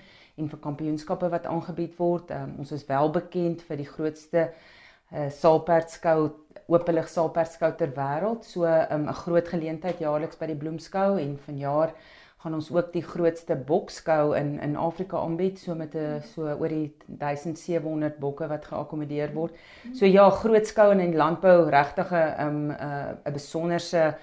en 0.40 0.48
vir 0.48 0.58
kampioenskappe 0.64 1.28
wat 1.32 1.46
aangebied 1.46 1.98
word. 1.98 2.30
Um, 2.30 2.54
ons 2.58 2.72
is 2.72 2.86
wel 2.88 3.10
bekend 3.10 3.62
vir 3.68 3.76
die 3.82 3.88
grootste 3.88 4.46
uh, 4.48 5.28
saalperdskou, 5.28 6.30
oopelig 6.72 7.08
saalperdskou 7.12 7.72
ter 7.76 7.92
wêreld. 7.96 8.44
So 8.48 8.64
ehm, 8.64 9.04
'n 9.04 9.08
um, 9.08 9.14
groot 9.24 9.48
geleentheid 9.48 10.00
jaarliks 10.00 10.40
by 10.40 10.46
die 10.46 10.58
Bloemskou 10.58 11.20
en 11.20 11.38
vanjaar 11.46 11.94
gaan 12.42 12.54
ons 12.54 12.72
ook 12.74 12.88
die 12.92 13.04
grootste 13.06 13.54
bokskou 13.54 14.36
in 14.36 14.58
in 14.60 14.76
Afrika 14.76 15.16
aanbied 15.16 15.58
so 15.58 15.74
met 15.74 15.94
'n 15.94 16.22
so 16.34 16.42
oor 16.42 16.68
die 16.68 16.96
1700 17.06 18.18
bokke 18.18 18.48
wat 18.48 18.64
geakkommodeer 18.64 19.32
word. 19.32 19.54
So 19.94 20.06
ja, 20.06 20.30
groot 20.30 20.66
skou 20.66 20.90
in 20.92 20.98
die 20.98 21.16
landbou 21.16 21.70
regtig 21.70 22.10
'n 22.10 22.46
um, 22.46 22.70
'n 22.70 22.70
uh, 22.70 23.14
'n 23.24 23.32
besonderse 23.32 24.14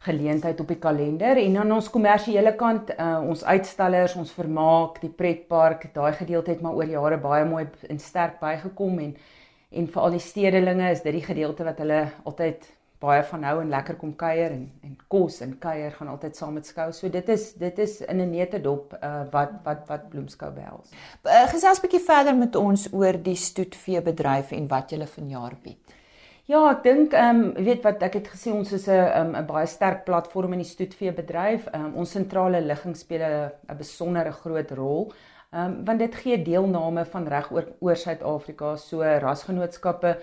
geleentheid 0.00 0.60
op 0.60 0.68
die 0.72 0.78
kalender 0.80 1.36
en 1.36 1.56
aan 1.60 1.72
ons 1.76 1.90
kommersiële 1.92 2.54
kant 2.56 2.90
uh, 2.94 3.18
ons 3.20 3.44
uitstallers, 3.44 4.16
ons 4.16 4.32
vermaak, 4.32 5.00
die 5.02 5.12
pretpark, 5.12 5.90
daai 5.94 6.12
gedeelte 6.16 6.54
het 6.54 6.62
maar 6.64 6.78
oor 6.78 6.88
jare 6.88 7.18
baie 7.20 7.44
mooi 7.44 7.66
en 7.88 8.00
sterk 8.00 8.40
bygekom 8.40 8.98
en 9.06 9.14
en 9.70 9.86
vir 9.86 10.02
al 10.02 10.10
die 10.16 10.22
stedelinge 10.24 10.88
is 10.90 11.02
dit 11.04 11.14
die 11.14 11.22
gedeelte 11.22 11.62
wat 11.62 11.78
hulle 11.78 12.00
altyd 12.26 12.64
baie 13.00 13.20
van 13.28 13.44
hou 13.48 13.54
en 13.62 13.70
lekker 13.72 13.96
kom 14.00 14.16
kuier 14.18 14.50
en 14.52 14.64
en 14.84 14.96
kos 15.12 15.38
en 15.44 15.52
kuier 15.62 15.92
gaan 15.96 16.10
altyd 16.12 16.36
saam 16.36 16.56
met 16.58 16.66
skou. 16.68 16.90
So 16.92 17.08
dit 17.08 17.28
is 17.32 17.52
dit 17.60 17.78
is 17.78 18.00
in 18.00 18.20
'n 18.20 18.30
netedop 18.30 18.96
uh, 19.02 19.22
wat 19.30 19.52
wat 19.64 19.86
wat 19.88 20.10
Bloemskou 20.10 20.50
behels. 20.52 20.90
Uh, 21.24 21.46
gesels 21.48 21.78
'n 21.78 21.86
bietjie 21.86 22.04
verder 22.04 22.36
met 22.36 22.56
ons 22.56 22.88
oor 22.92 23.22
die 23.22 23.36
stoetvee 23.36 24.02
bedryf 24.02 24.52
en 24.52 24.68
wat 24.68 24.90
julle 24.90 25.06
vanjaar 25.06 25.56
bied. 25.62 25.99
Ja, 26.50 26.60
ek 26.72 26.80
dink 26.82 27.12
ehm 27.14 27.40
um, 27.40 27.50
weet 27.62 27.84
wat 27.86 28.00
ek 28.02 28.16
het 28.18 28.28
gesê 28.32 28.50
ons 28.50 28.72
is 28.74 28.88
'n 28.90 29.10
um, 29.18 29.34
'n 29.38 29.46
baie 29.46 29.66
sterk 29.70 30.00
platform 30.04 30.52
in 30.52 30.62
die 30.64 30.70
stoetvee 30.70 31.12
bedryf. 31.14 31.68
Um, 31.74 31.92
ons 32.02 32.10
sentrale 32.10 32.60
ligging 32.60 32.96
speel 32.96 33.22
'n 33.22 33.76
besondere 33.78 34.32
groot 34.32 34.70
rol. 34.70 35.12
Ehm 35.52 35.64
um, 35.64 35.84
want 35.84 35.98
dit 35.98 36.14
gee 36.14 36.42
deelname 36.42 37.04
van 37.04 37.28
reg 37.28 37.52
oor 37.52 37.66
oor 37.80 37.96
Suid-Afrika, 37.96 38.76
so 38.76 39.02
rasgenootskappe 39.02 40.16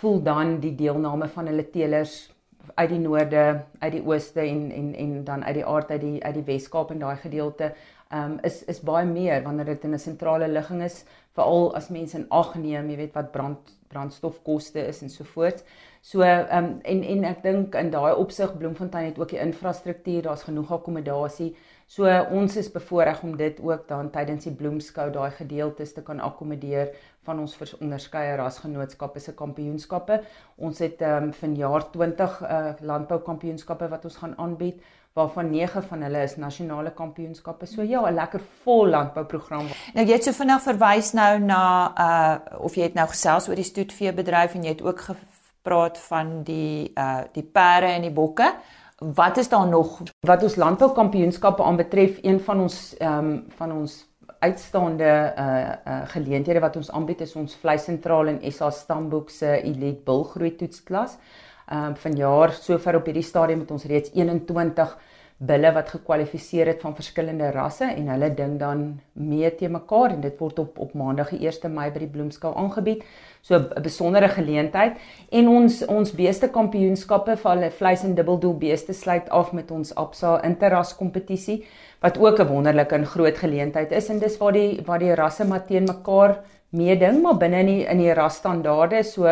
voel 0.00 0.22
dan 0.22 0.60
die 0.60 0.74
deelname 0.74 1.28
van 1.28 1.46
hulle 1.46 1.70
teelers 1.70 2.30
uit 2.74 2.90
die 2.90 2.98
noorde, 2.98 3.62
uit 3.78 3.92
die 3.92 4.04
ooste 4.06 4.40
en 4.40 4.70
en 4.70 4.94
en 4.94 5.24
dan 5.24 5.44
uit 5.44 5.54
die 5.54 5.66
aard 5.66 5.90
uit 5.90 6.00
die 6.00 6.24
uit 6.24 6.34
die 6.34 6.48
Weskaap 6.52 6.90
en 6.90 6.98
daai 6.98 7.16
gedeelte 7.16 7.72
um, 8.12 8.38
is 8.42 8.64
is 8.64 8.80
baie 8.80 9.06
meer 9.06 9.42
wanneer 9.42 9.64
dit 9.64 9.84
in 9.84 9.94
'n 9.94 9.98
sentrale 9.98 10.48
ligging 10.48 10.82
is, 10.82 11.04
veral 11.32 11.74
as 11.74 11.88
mense 11.88 12.18
in 12.18 12.26
ag 12.28 12.54
neem, 12.54 12.90
jy 12.90 12.96
weet 12.96 13.14
wat 13.14 13.32
brand 13.32 13.75
brandstofkoste 13.88 14.86
is 14.86 15.02
en 15.02 15.10
so 15.10 15.24
voort. 15.24 15.64
So 16.06 16.22
ehm 16.22 16.64
um, 16.64 16.80
en 16.82 17.02
en 17.02 17.24
ek 17.24 17.42
dink 17.42 17.74
in 17.74 17.90
daai 17.90 18.14
opsig 18.14 18.52
Bloemfontein 18.58 19.08
het 19.08 19.18
ook 19.18 19.32
die 19.34 19.40
infrastruktuur, 19.42 20.22
daar's 20.22 20.44
genoeg 20.46 20.72
akkommodasie. 20.72 21.54
So 21.86 22.10
ons 22.30 22.56
is 22.56 22.70
bevoorreg 22.70 23.22
om 23.22 23.36
dit 23.36 23.60
ook 23.62 23.88
dan 23.88 24.10
tydens 24.10 24.44
die 24.44 24.54
bloemskou 24.54 25.10
daai 25.10 25.30
gedeeltes 25.30 25.92
te 25.94 26.02
kan 26.02 26.20
akkommodeer 26.20 26.94
van 27.26 27.40
ons 27.40 27.56
onderskeie 27.80 28.36
rasgenootskappe 28.36 29.20
se 29.20 29.34
kampioenskappe. 29.34 30.20
Ons 30.56 30.78
het 30.78 31.02
ehm 31.02 31.30
um, 31.30 31.32
vanjaar 31.32 31.90
20 31.90 32.38
uh, 32.42 32.70
landboukampioenskappe 32.80 33.88
wat 33.88 34.04
ons 34.04 34.16
gaan 34.22 34.38
aanbied 34.38 34.82
waarvan 35.16 35.50
9 35.50 35.82
van 35.82 36.02
hulle 36.04 36.22
is 36.22 36.36
nasionale 36.36 36.92
kampioenskappe. 36.94 37.66
So 37.66 37.82
ja, 37.82 38.02
'n 38.08 38.14
lekker 38.14 38.40
vol 38.64 38.88
landbouprogram. 38.88 39.66
Nou 39.94 40.06
jy 40.06 40.12
het 40.12 40.24
so 40.24 40.32
vinnig 40.32 40.62
verwys 40.62 41.12
nou 41.12 41.38
na 41.40 41.62
uh 41.98 42.64
of 42.64 42.74
jy 42.74 42.82
het 42.82 42.94
nou 42.94 43.06
gesels 43.08 43.48
oor 43.48 43.54
die 43.54 43.64
stoetveebedryf 43.64 44.54
en 44.54 44.62
jy 44.62 44.68
het 44.68 44.82
ook 44.82 45.00
gepraat 45.00 45.98
van 45.98 46.42
die 46.42 46.92
uh 46.94 47.22
die 47.32 47.42
perde 47.42 47.86
en 47.86 48.02
die 48.02 48.12
bokke. 48.12 48.54
Wat 48.98 49.36
is 49.36 49.48
daar 49.48 49.66
nog 49.66 50.02
wat 50.20 50.42
ons 50.42 50.56
landboukampioenskappe 50.56 51.62
aanbetref? 51.62 52.18
Een 52.22 52.40
van 52.40 52.60
ons 52.60 52.96
ehm 52.96 53.18
um, 53.18 53.44
van 53.56 53.72
ons 53.72 54.04
uitstaande 54.38 55.32
uh 55.38 55.72
uh 55.92 56.08
geleenthede 56.08 56.60
wat 56.60 56.76
ons 56.76 56.90
aanbied 56.90 57.20
is 57.20 57.36
ons 57.36 57.56
vleisentraal 57.56 58.26
en 58.26 58.52
SA 58.52 58.70
Stamboek 58.70 59.30
se 59.30 59.62
Elite 59.62 60.02
Bulgroei 60.04 60.56
toetsklas. 60.56 61.16
Um, 61.72 61.96
vanjaar 61.96 62.52
sover 62.52 62.96
op 62.96 63.06
hierdie 63.06 63.26
stadium 63.26 63.60
het 63.60 63.70
ons 63.70 63.84
reeds 63.84 64.10
21 64.14 64.96
bulle 65.36 65.68
wat 65.76 65.90
gekwalifiseer 65.92 66.70
het 66.70 66.80
van 66.80 66.94
verskillende 66.96 67.50
rasse 67.52 67.84
en 67.84 68.06
hulle 68.08 68.30
ding 68.34 68.54
dan 68.60 68.84
mee 69.12 69.50
te 69.54 69.68
mekaar 69.68 70.14
en 70.14 70.22
dit 70.24 70.38
word 70.40 70.62
op 70.62 70.78
op 70.80 70.94
Maandag 70.96 71.34
die 71.34 71.44
1 71.44 71.74
Mei 71.74 71.90
by 71.92 72.00
die 72.06 72.08
Bloemskou 72.08 72.54
aangebied. 72.56 73.02
So 73.42 73.54
'n 73.58 73.82
besondere 73.82 74.28
geleentheid 74.28 74.96
en 75.30 75.48
ons 75.48 75.84
ons 75.86 76.12
beeste 76.12 76.48
kampioenskappe 76.48 77.36
vir 77.36 77.50
hulle 77.50 77.70
vleis 77.70 78.04
en 78.04 78.14
dubbeldoel 78.14 78.54
beeste 78.54 78.92
sluit 78.94 79.28
af 79.28 79.52
met 79.52 79.70
ons 79.70 79.94
Absa 79.94 80.40
interras 80.42 80.96
kompetisie 80.96 81.64
wat 82.00 82.18
ook 82.18 82.40
'n 82.40 82.48
wonderlike 82.48 82.94
en 82.94 83.06
groot 83.06 83.36
geleentheid 83.36 83.92
is 83.92 84.08
en 84.08 84.18
dis 84.18 84.38
waar 84.38 84.52
die 84.52 84.82
waar 84.86 84.98
die 84.98 85.14
rasse 85.14 85.44
teen 85.68 85.84
mekaar 85.84 86.38
meeding 86.70 87.22
maar 87.22 87.36
binne 87.36 87.60
in 87.60 87.66
die 87.66 87.84
in 87.84 87.98
die 87.98 88.14
rasstandaarde 88.14 89.02
so 89.02 89.26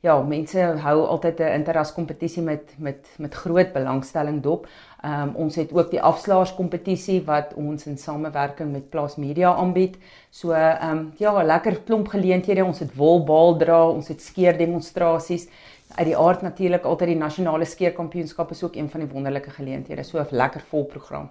ja 0.00 0.14
mense 0.22 0.62
hou 0.82 0.98
altyd 1.06 1.40
'n 1.40 1.54
interras 1.58 1.92
kompetisie 1.92 2.42
met 2.42 2.74
met 2.78 3.08
met 3.18 3.34
groot 3.34 3.72
belangstelling 3.72 4.42
dop. 4.42 4.66
Ehm 5.02 5.22
um, 5.22 5.34
ons 5.34 5.56
het 5.56 5.72
ook 5.72 5.90
die 5.90 6.02
afslaers 6.02 6.54
kompetisie 6.54 7.24
wat 7.24 7.54
ons 7.54 7.86
in 7.86 7.98
samewerking 7.98 8.72
met 8.72 8.90
Plaas 8.90 9.16
Media 9.16 9.54
aanbied. 9.54 9.96
So 10.30 10.52
ehm 10.52 10.90
um, 10.90 11.12
ja, 11.16 11.42
lekker 11.42 11.80
klomp 11.80 12.08
geleenthede. 12.08 12.64
Ons 12.64 12.78
het 12.78 12.94
wolbal 12.94 13.56
dra, 13.56 13.88
ons 13.88 14.08
het 14.08 14.22
skeer 14.22 14.58
demonstrasies. 14.58 15.48
Uit 15.94 16.06
die 16.06 16.16
aard 16.16 16.42
natuurlik 16.42 16.84
altyd 16.84 17.08
die 17.08 17.16
nasionale 17.16 17.64
skeerkampioenskap 17.64 18.50
is 18.50 18.62
ook 18.62 18.76
een 18.76 18.90
van 18.90 19.00
die 19.00 19.08
wonderlike 19.12 19.50
geleenthede. 19.50 20.02
So 20.02 20.18
'n 20.18 20.26
lekker 20.30 20.60
vol 20.60 20.84
program 20.84 21.30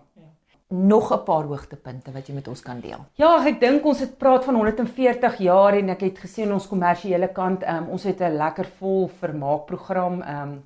nog 0.67 1.11
'n 1.13 1.23
paar 1.23 1.43
hoogtepunte 1.43 2.11
wat 2.11 2.27
jy 2.27 2.33
met 2.33 2.47
ons 2.47 2.61
kan 2.61 2.79
deel. 2.79 3.05
Ja, 3.13 3.45
ek 3.45 3.59
dink 3.59 3.85
ons 3.85 3.99
het 3.99 4.17
praat 4.17 4.45
van 4.45 4.55
140 4.55 5.37
jaar 5.37 5.73
en 5.73 5.89
ek 5.89 6.01
het 6.01 6.19
gesien 6.19 6.53
ons 6.53 6.67
kommersiële 6.67 7.31
kant, 7.31 7.63
um, 7.67 7.87
ons 7.89 8.03
het 8.03 8.21
'n 8.21 8.37
lekker 8.37 8.65
vol 8.65 9.07
vermaakprogram. 9.07 10.21
Um, 10.21 10.63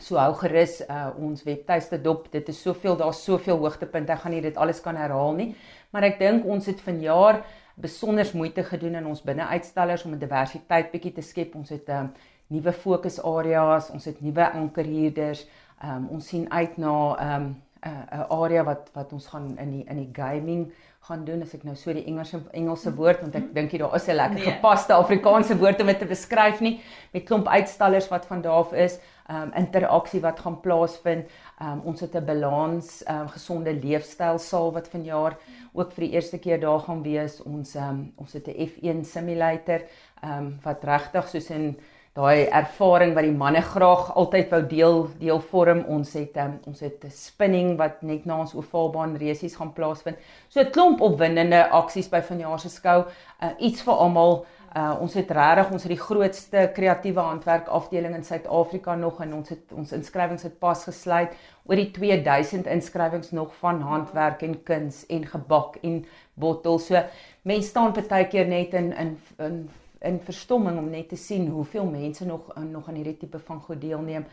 So 0.00 0.16
hou 0.16 0.32
gerus 0.40 0.80
uh, 0.88 1.10
ons 1.20 1.42
webtuiste 1.44 1.98
dop. 2.00 2.30
Dit 2.32 2.48
is 2.48 2.62
soveel, 2.62 2.96
daar's 2.96 3.24
soveel 3.24 3.58
hoogtepunte. 3.60 4.12
Ek 4.12 4.22
gaan 4.24 4.32
nie 4.32 4.40
dit 4.40 4.56
alles 4.56 4.80
kan 4.80 4.96
herhaal 4.96 5.34
nie, 5.36 5.56
maar 5.92 6.06
ek 6.08 6.18
dink 6.18 6.46
ons 6.48 6.66
het 6.66 6.80
vanjaar 6.80 7.42
besonder 7.80 8.30
moeite 8.34 8.64
gedoen 8.64 8.94
in 8.94 9.06
ons 9.06 9.22
binne-uitstallers 9.22 10.04
om 10.04 10.14
'n 10.14 10.18
diversiteit 10.18 10.90
bietjie 10.92 11.12
te 11.12 11.22
skep. 11.22 11.54
Ons 11.54 11.68
het 11.68 11.88
'n 11.88 11.92
um, 11.92 12.12
nuwe 12.48 12.72
fokusareas, 12.72 13.90
ons 13.90 14.04
het 14.04 14.20
nuwe 14.20 14.50
ankerhuurders. 14.50 15.46
Um, 15.84 16.08
ons 16.10 16.26
sien 16.26 16.50
uit 16.50 16.76
na 16.78 17.36
um, 17.36 17.62
'n 17.82 18.26
area 18.28 18.64
wat 18.64 18.90
wat 18.94 19.12
ons 19.12 19.26
gaan 19.26 19.58
in 19.58 19.70
die 19.70 19.84
in 19.88 19.96
die 19.96 20.10
gaming 20.12 20.72
gaan 21.08 21.24
doen 21.24 21.42
as 21.42 21.54
ek 21.54 21.62
nou 21.64 21.74
so 21.76 21.92
die 21.96 22.04
Engelse 22.04 22.42
Engelse 22.52 22.92
woord 22.96 23.22
want 23.24 23.36
ek 23.38 23.54
dink 23.54 23.72
jy 23.72 23.78
daar 23.78 23.94
is 23.96 24.08
'n 24.08 24.16
lekker 24.16 24.38
nee. 24.38 24.50
gepaste 24.52 24.92
Afrikaanse 24.92 25.56
woord 25.58 25.80
om 25.80 25.86
dit 25.86 25.98
te 25.98 26.06
beskryf 26.06 26.60
nie 26.60 26.80
met 27.12 27.24
klomp 27.24 27.48
uitstallers 27.48 28.08
wat 28.08 28.26
van 28.26 28.42
daar 28.42 28.60
af 28.60 28.72
is, 28.72 28.98
ehm 29.28 29.42
um, 29.42 29.52
interaksie 29.56 30.20
wat 30.20 30.40
gaan 30.40 30.60
plaasvind. 30.60 31.26
Ehm 31.60 31.72
um, 31.72 31.80
ons 31.84 32.00
het 32.00 32.14
'n 32.14 32.24
balans 32.24 33.02
ehm 33.04 33.20
um, 33.20 33.28
gesonde 33.28 33.72
leefstyl 33.72 34.38
saal 34.38 34.72
wat 34.72 34.88
vanjaar 34.88 35.38
ook 35.72 35.92
vir 35.92 36.04
die 36.04 36.12
eerste 36.12 36.38
keer 36.38 36.60
daar 36.60 36.80
gaan 36.80 37.02
wees. 37.02 37.42
Ons 37.42 37.74
ehm 37.74 37.88
um, 37.88 38.12
ons 38.16 38.32
het 38.32 38.48
'n 38.48 38.68
F1 38.68 39.04
simulator 39.04 39.80
ehm 40.22 40.38
um, 40.38 40.58
wat 40.62 40.84
regtig 40.84 41.28
soos 41.28 41.50
in 41.50 41.78
daai 42.20 42.48
ervaring 42.52 43.14
wat 43.16 43.24
die 43.24 43.36
manne 43.42 43.62
graag 43.64 44.10
altyd 44.20 44.52
wou 44.52 44.60
deel 44.68 44.98
deel 45.20 45.40
vorm 45.50 45.82
ons 45.94 46.12
het 46.18 46.36
um, 46.42 46.58
ons 46.68 46.80
het 46.84 47.04
'n 47.04 47.10
spinning 47.10 47.76
wat 47.78 48.02
net 48.02 48.26
na 48.26 48.40
ons 48.40 48.54
ovaalbaan 48.54 49.16
resies 49.16 49.56
gaan 49.56 49.72
plaasvind. 49.72 50.16
So 50.48 50.60
'n 50.60 50.70
klomp 50.70 51.00
opwindende 51.00 51.68
aksies 51.70 52.08
by 52.10 52.20
vanjaar 52.20 52.58
se 52.60 52.68
skou, 52.68 53.04
uh, 53.42 53.50
iets 53.58 53.82
vir 53.82 53.94
almal. 53.94 54.44
Uh, 54.76 54.94
ons 55.00 55.14
het 55.14 55.30
regtig 55.30 55.72
ons 55.72 55.82
het 55.82 55.90
die 55.90 56.04
grootste 56.08 56.70
kreatiewe 56.74 57.20
handwerk 57.20 57.66
afdeling 57.68 58.14
in 58.14 58.24
Suid-Afrika 58.24 58.94
nog 58.94 59.20
en 59.20 59.34
ons 59.34 59.48
het 59.48 59.72
ons 59.72 59.92
inskrywings 59.92 60.42
het 60.42 60.58
pas 60.60 60.84
gesluit 60.84 61.32
oor 61.66 61.76
die 61.76 61.90
2000 61.90 62.66
inskrywings 62.66 63.30
nog 63.32 63.54
van 63.54 63.80
handwerk 63.80 64.42
en 64.42 64.62
kuns 64.62 65.06
en 65.08 65.26
gebak 65.26 65.76
en 65.82 66.06
bottel. 66.34 66.78
So 66.78 67.02
mense 67.42 67.68
staan 67.68 67.92
baie 68.08 68.28
keer 68.28 68.46
net 68.46 68.74
in 68.74 68.92
in 68.92 69.18
in 69.38 69.68
in 70.00 70.20
verstomming 70.24 70.78
om 70.78 70.88
net 70.90 71.08
te 71.08 71.16
sien 71.16 71.48
hoeveel 71.48 71.84
mense 71.84 72.26
nog 72.26 72.48
uh, 72.56 72.62
nog 72.64 72.88
aan 72.88 72.94
hierdie 72.94 73.16
tipe 73.16 73.38
van 73.38 73.60
goed 73.60 73.80
deelneem. 73.80 74.24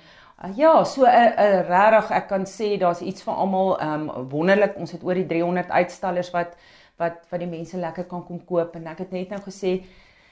Uh, 0.43 0.57
ja, 0.57 0.83
so 0.83 1.03
'n 1.03 1.07
uh, 1.07 1.45
uh, 1.45 1.67
regtig 1.67 2.11
ek 2.11 2.27
kan 2.27 2.45
sê 2.45 2.77
daar's 2.79 3.01
iets 3.01 3.23
vir 3.23 3.33
almal 3.33 3.81
um 3.81 4.29
wonderlik. 4.29 4.77
Ons 4.77 4.91
het 4.91 5.03
oor 5.03 5.13
die 5.13 5.25
300 5.25 5.69
uitstallers 5.69 6.31
wat 6.31 6.55
wat 6.97 7.25
wat 7.29 7.39
die 7.39 7.49
mense 7.49 7.77
lekker 7.77 8.03
kan 8.03 8.25
kom 8.25 8.45
koop 8.45 8.75
en 8.75 8.87
ek 8.87 8.97
het 8.97 9.11
net 9.11 9.29
nou 9.29 9.41
gesê 9.41 9.83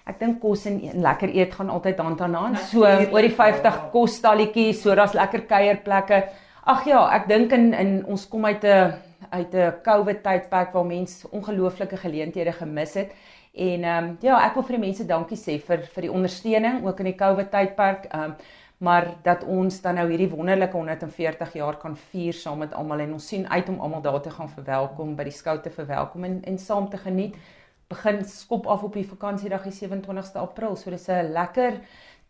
ek 0.06 0.20
dink 0.20 0.40
kos 0.42 0.66
en, 0.66 0.80
en 0.82 1.02
lekker 1.02 1.30
eet 1.36 1.54
gaan 1.54 1.70
altyd 1.70 2.00
hand 2.00 2.22
aan 2.22 2.34
hand. 2.34 2.60
So 2.72 2.86
oor 2.86 3.22
die 3.22 3.36
50 3.36 3.92
kosstalletjies, 3.92 4.82
so 4.82 4.96
daar's 4.96 5.14
lekker 5.14 5.42
kuierplekke. 5.50 6.24
Ag 6.66 6.86
ja, 6.86 7.02
ek 7.14 7.28
dink 7.28 7.52
in 7.52 7.74
in 7.74 8.06
ons 8.06 8.28
kom 8.30 8.46
uit 8.46 8.64
'n 8.64 8.94
uit 9.30 9.54
'n 9.54 9.74
COVID 9.84 10.24
tydperk 10.24 10.74
waar 10.74 10.86
mense 10.86 11.28
ongelooflike 11.32 11.98
geleenthede 11.98 12.52
gemis 12.52 12.94
het. 12.94 13.12
En 13.56 13.84
ehm 13.84 14.04
um, 14.04 14.18
ja, 14.22 14.42
ek 14.46 14.54
wil 14.58 14.64
vir 14.68 14.76
die 14.76 14.86
mense 14.88 15.08
dankie 15.08 15.38
sê 15.40 15.58
vir 15.64 15.86
vir 15.94 16.08
die 16.08 16.12
ondersteuning 16.12 16.84
ook 16.84 17.00
in 17.00 17.12
die 17.12 17.20
COVID 17.20 17.52
tydperk. 17.52 18.08
Ehm 18.12 18.36
um, 18.36 18.38
maar 18.78 19.06
dat 19.24 19.44
ons 19.48 19.78
dan 19.82 19.96
nou 19.96 20.10
hierdie 20.10 20.28
wonderlike 20.30 20.76
140 20.76 21.54
jaar 21.54 21.78
kan 21.80 21.94
vier 22.12 22.34
saam 22.36 22.60
met 22.60 22.74
almal 22.76 23.00
en 23.00 23.14
ons 23.14 23.28
sien 23.28 23.46
uit 23.48 23.70
om 23.70 23.80
almal 23.80 24.02
daar 24.02 24.22
te 24.22 24.30
gaan 24.30 24.50
verwelkom 24.52 25.14
by 25.16 25.24
die 25.24 25.36
skou 25.38 25.56
te 25.64 25.72
verwelkom 25.72 26.24
en 26.28 26.42
en 26.44 26.58
saam 26.60 26.90
te 26.90 26.98
geniet 26.98 27.38
begin 27.88 28.24
skop 28.26 28.68
af 28.68 28.84
op 28.84 28.94
die 28.94 29.06
vakansiedag 29.08 29.64
die 29.64 29.74
27ste 29.78 30.42
April. 30.42 30.76
So 30.76 30.90
dis 30.90 31.08
'n 31.08 31.32
lekker 31.32 31.80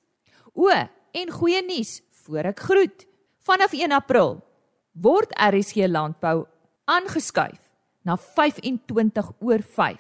O, 0.54 0.70
en 1.12 1.32
goeie 1.32 1.62
nuus 1.62 2.02
voor 2.12 2.46
ek 2.46 2.60
groet. 2.60 3.08
Vanaf 3.40 3.74
1 3.74 3.92
April 3.92 4.44
word 4.92 5.34
RSG 5.38 5.76
Landbou 5.88 6.46
aangeskuif 6.86 7.62
na 8.06 8.18
25 8.18 9.32
oor 9.42 9.62
5. 9.62 9.98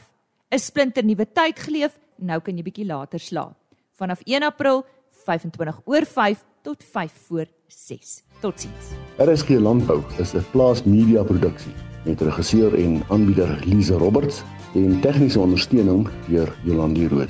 'n 0.52 0.60
Splinter 0.60 1.04
nuwe 1.04 1.26
tyd 1.26 1.60
geleef 1.60 1.98
nou 2.18 2.40
kan 2.40 2.58
jy 2.58 2.64
bietjie 2.64 2.86
later 2.86 3.20
slaap. 3.20 3.58
Vanaf 3.98 4.22
1 4.26 4.44
April 4.44 4.86
25 5.26 5.82
oor 5.86 6.06
5 6.06 6.44
tot 6.62 6.84
5 6.84 7.12
voor 7.28 7.46
6. 7.68 8.24
Totsiens. 8.42 8.94
RSG 9.18 9.58
Landbou 9.60 10.04
is 10.20 10.34
'n 10.34 10.46
plaas 10.52 10.84
media 10.84 11.24
produksie 11.24 11.74
met 12.06 12.22
regisseur 12.22 12.74
en 12.76 13.04
aanbieder 13.10 13.60
Lize 13.66 13.98
Roberts 13.98 14.44
en 14.74 15.02
tegniese 15.02 15.40
ondersteuning 15.40 16.08
deur 16.28 16.54
Jolande 16.64 17.08
Rooi. 17.08 17.28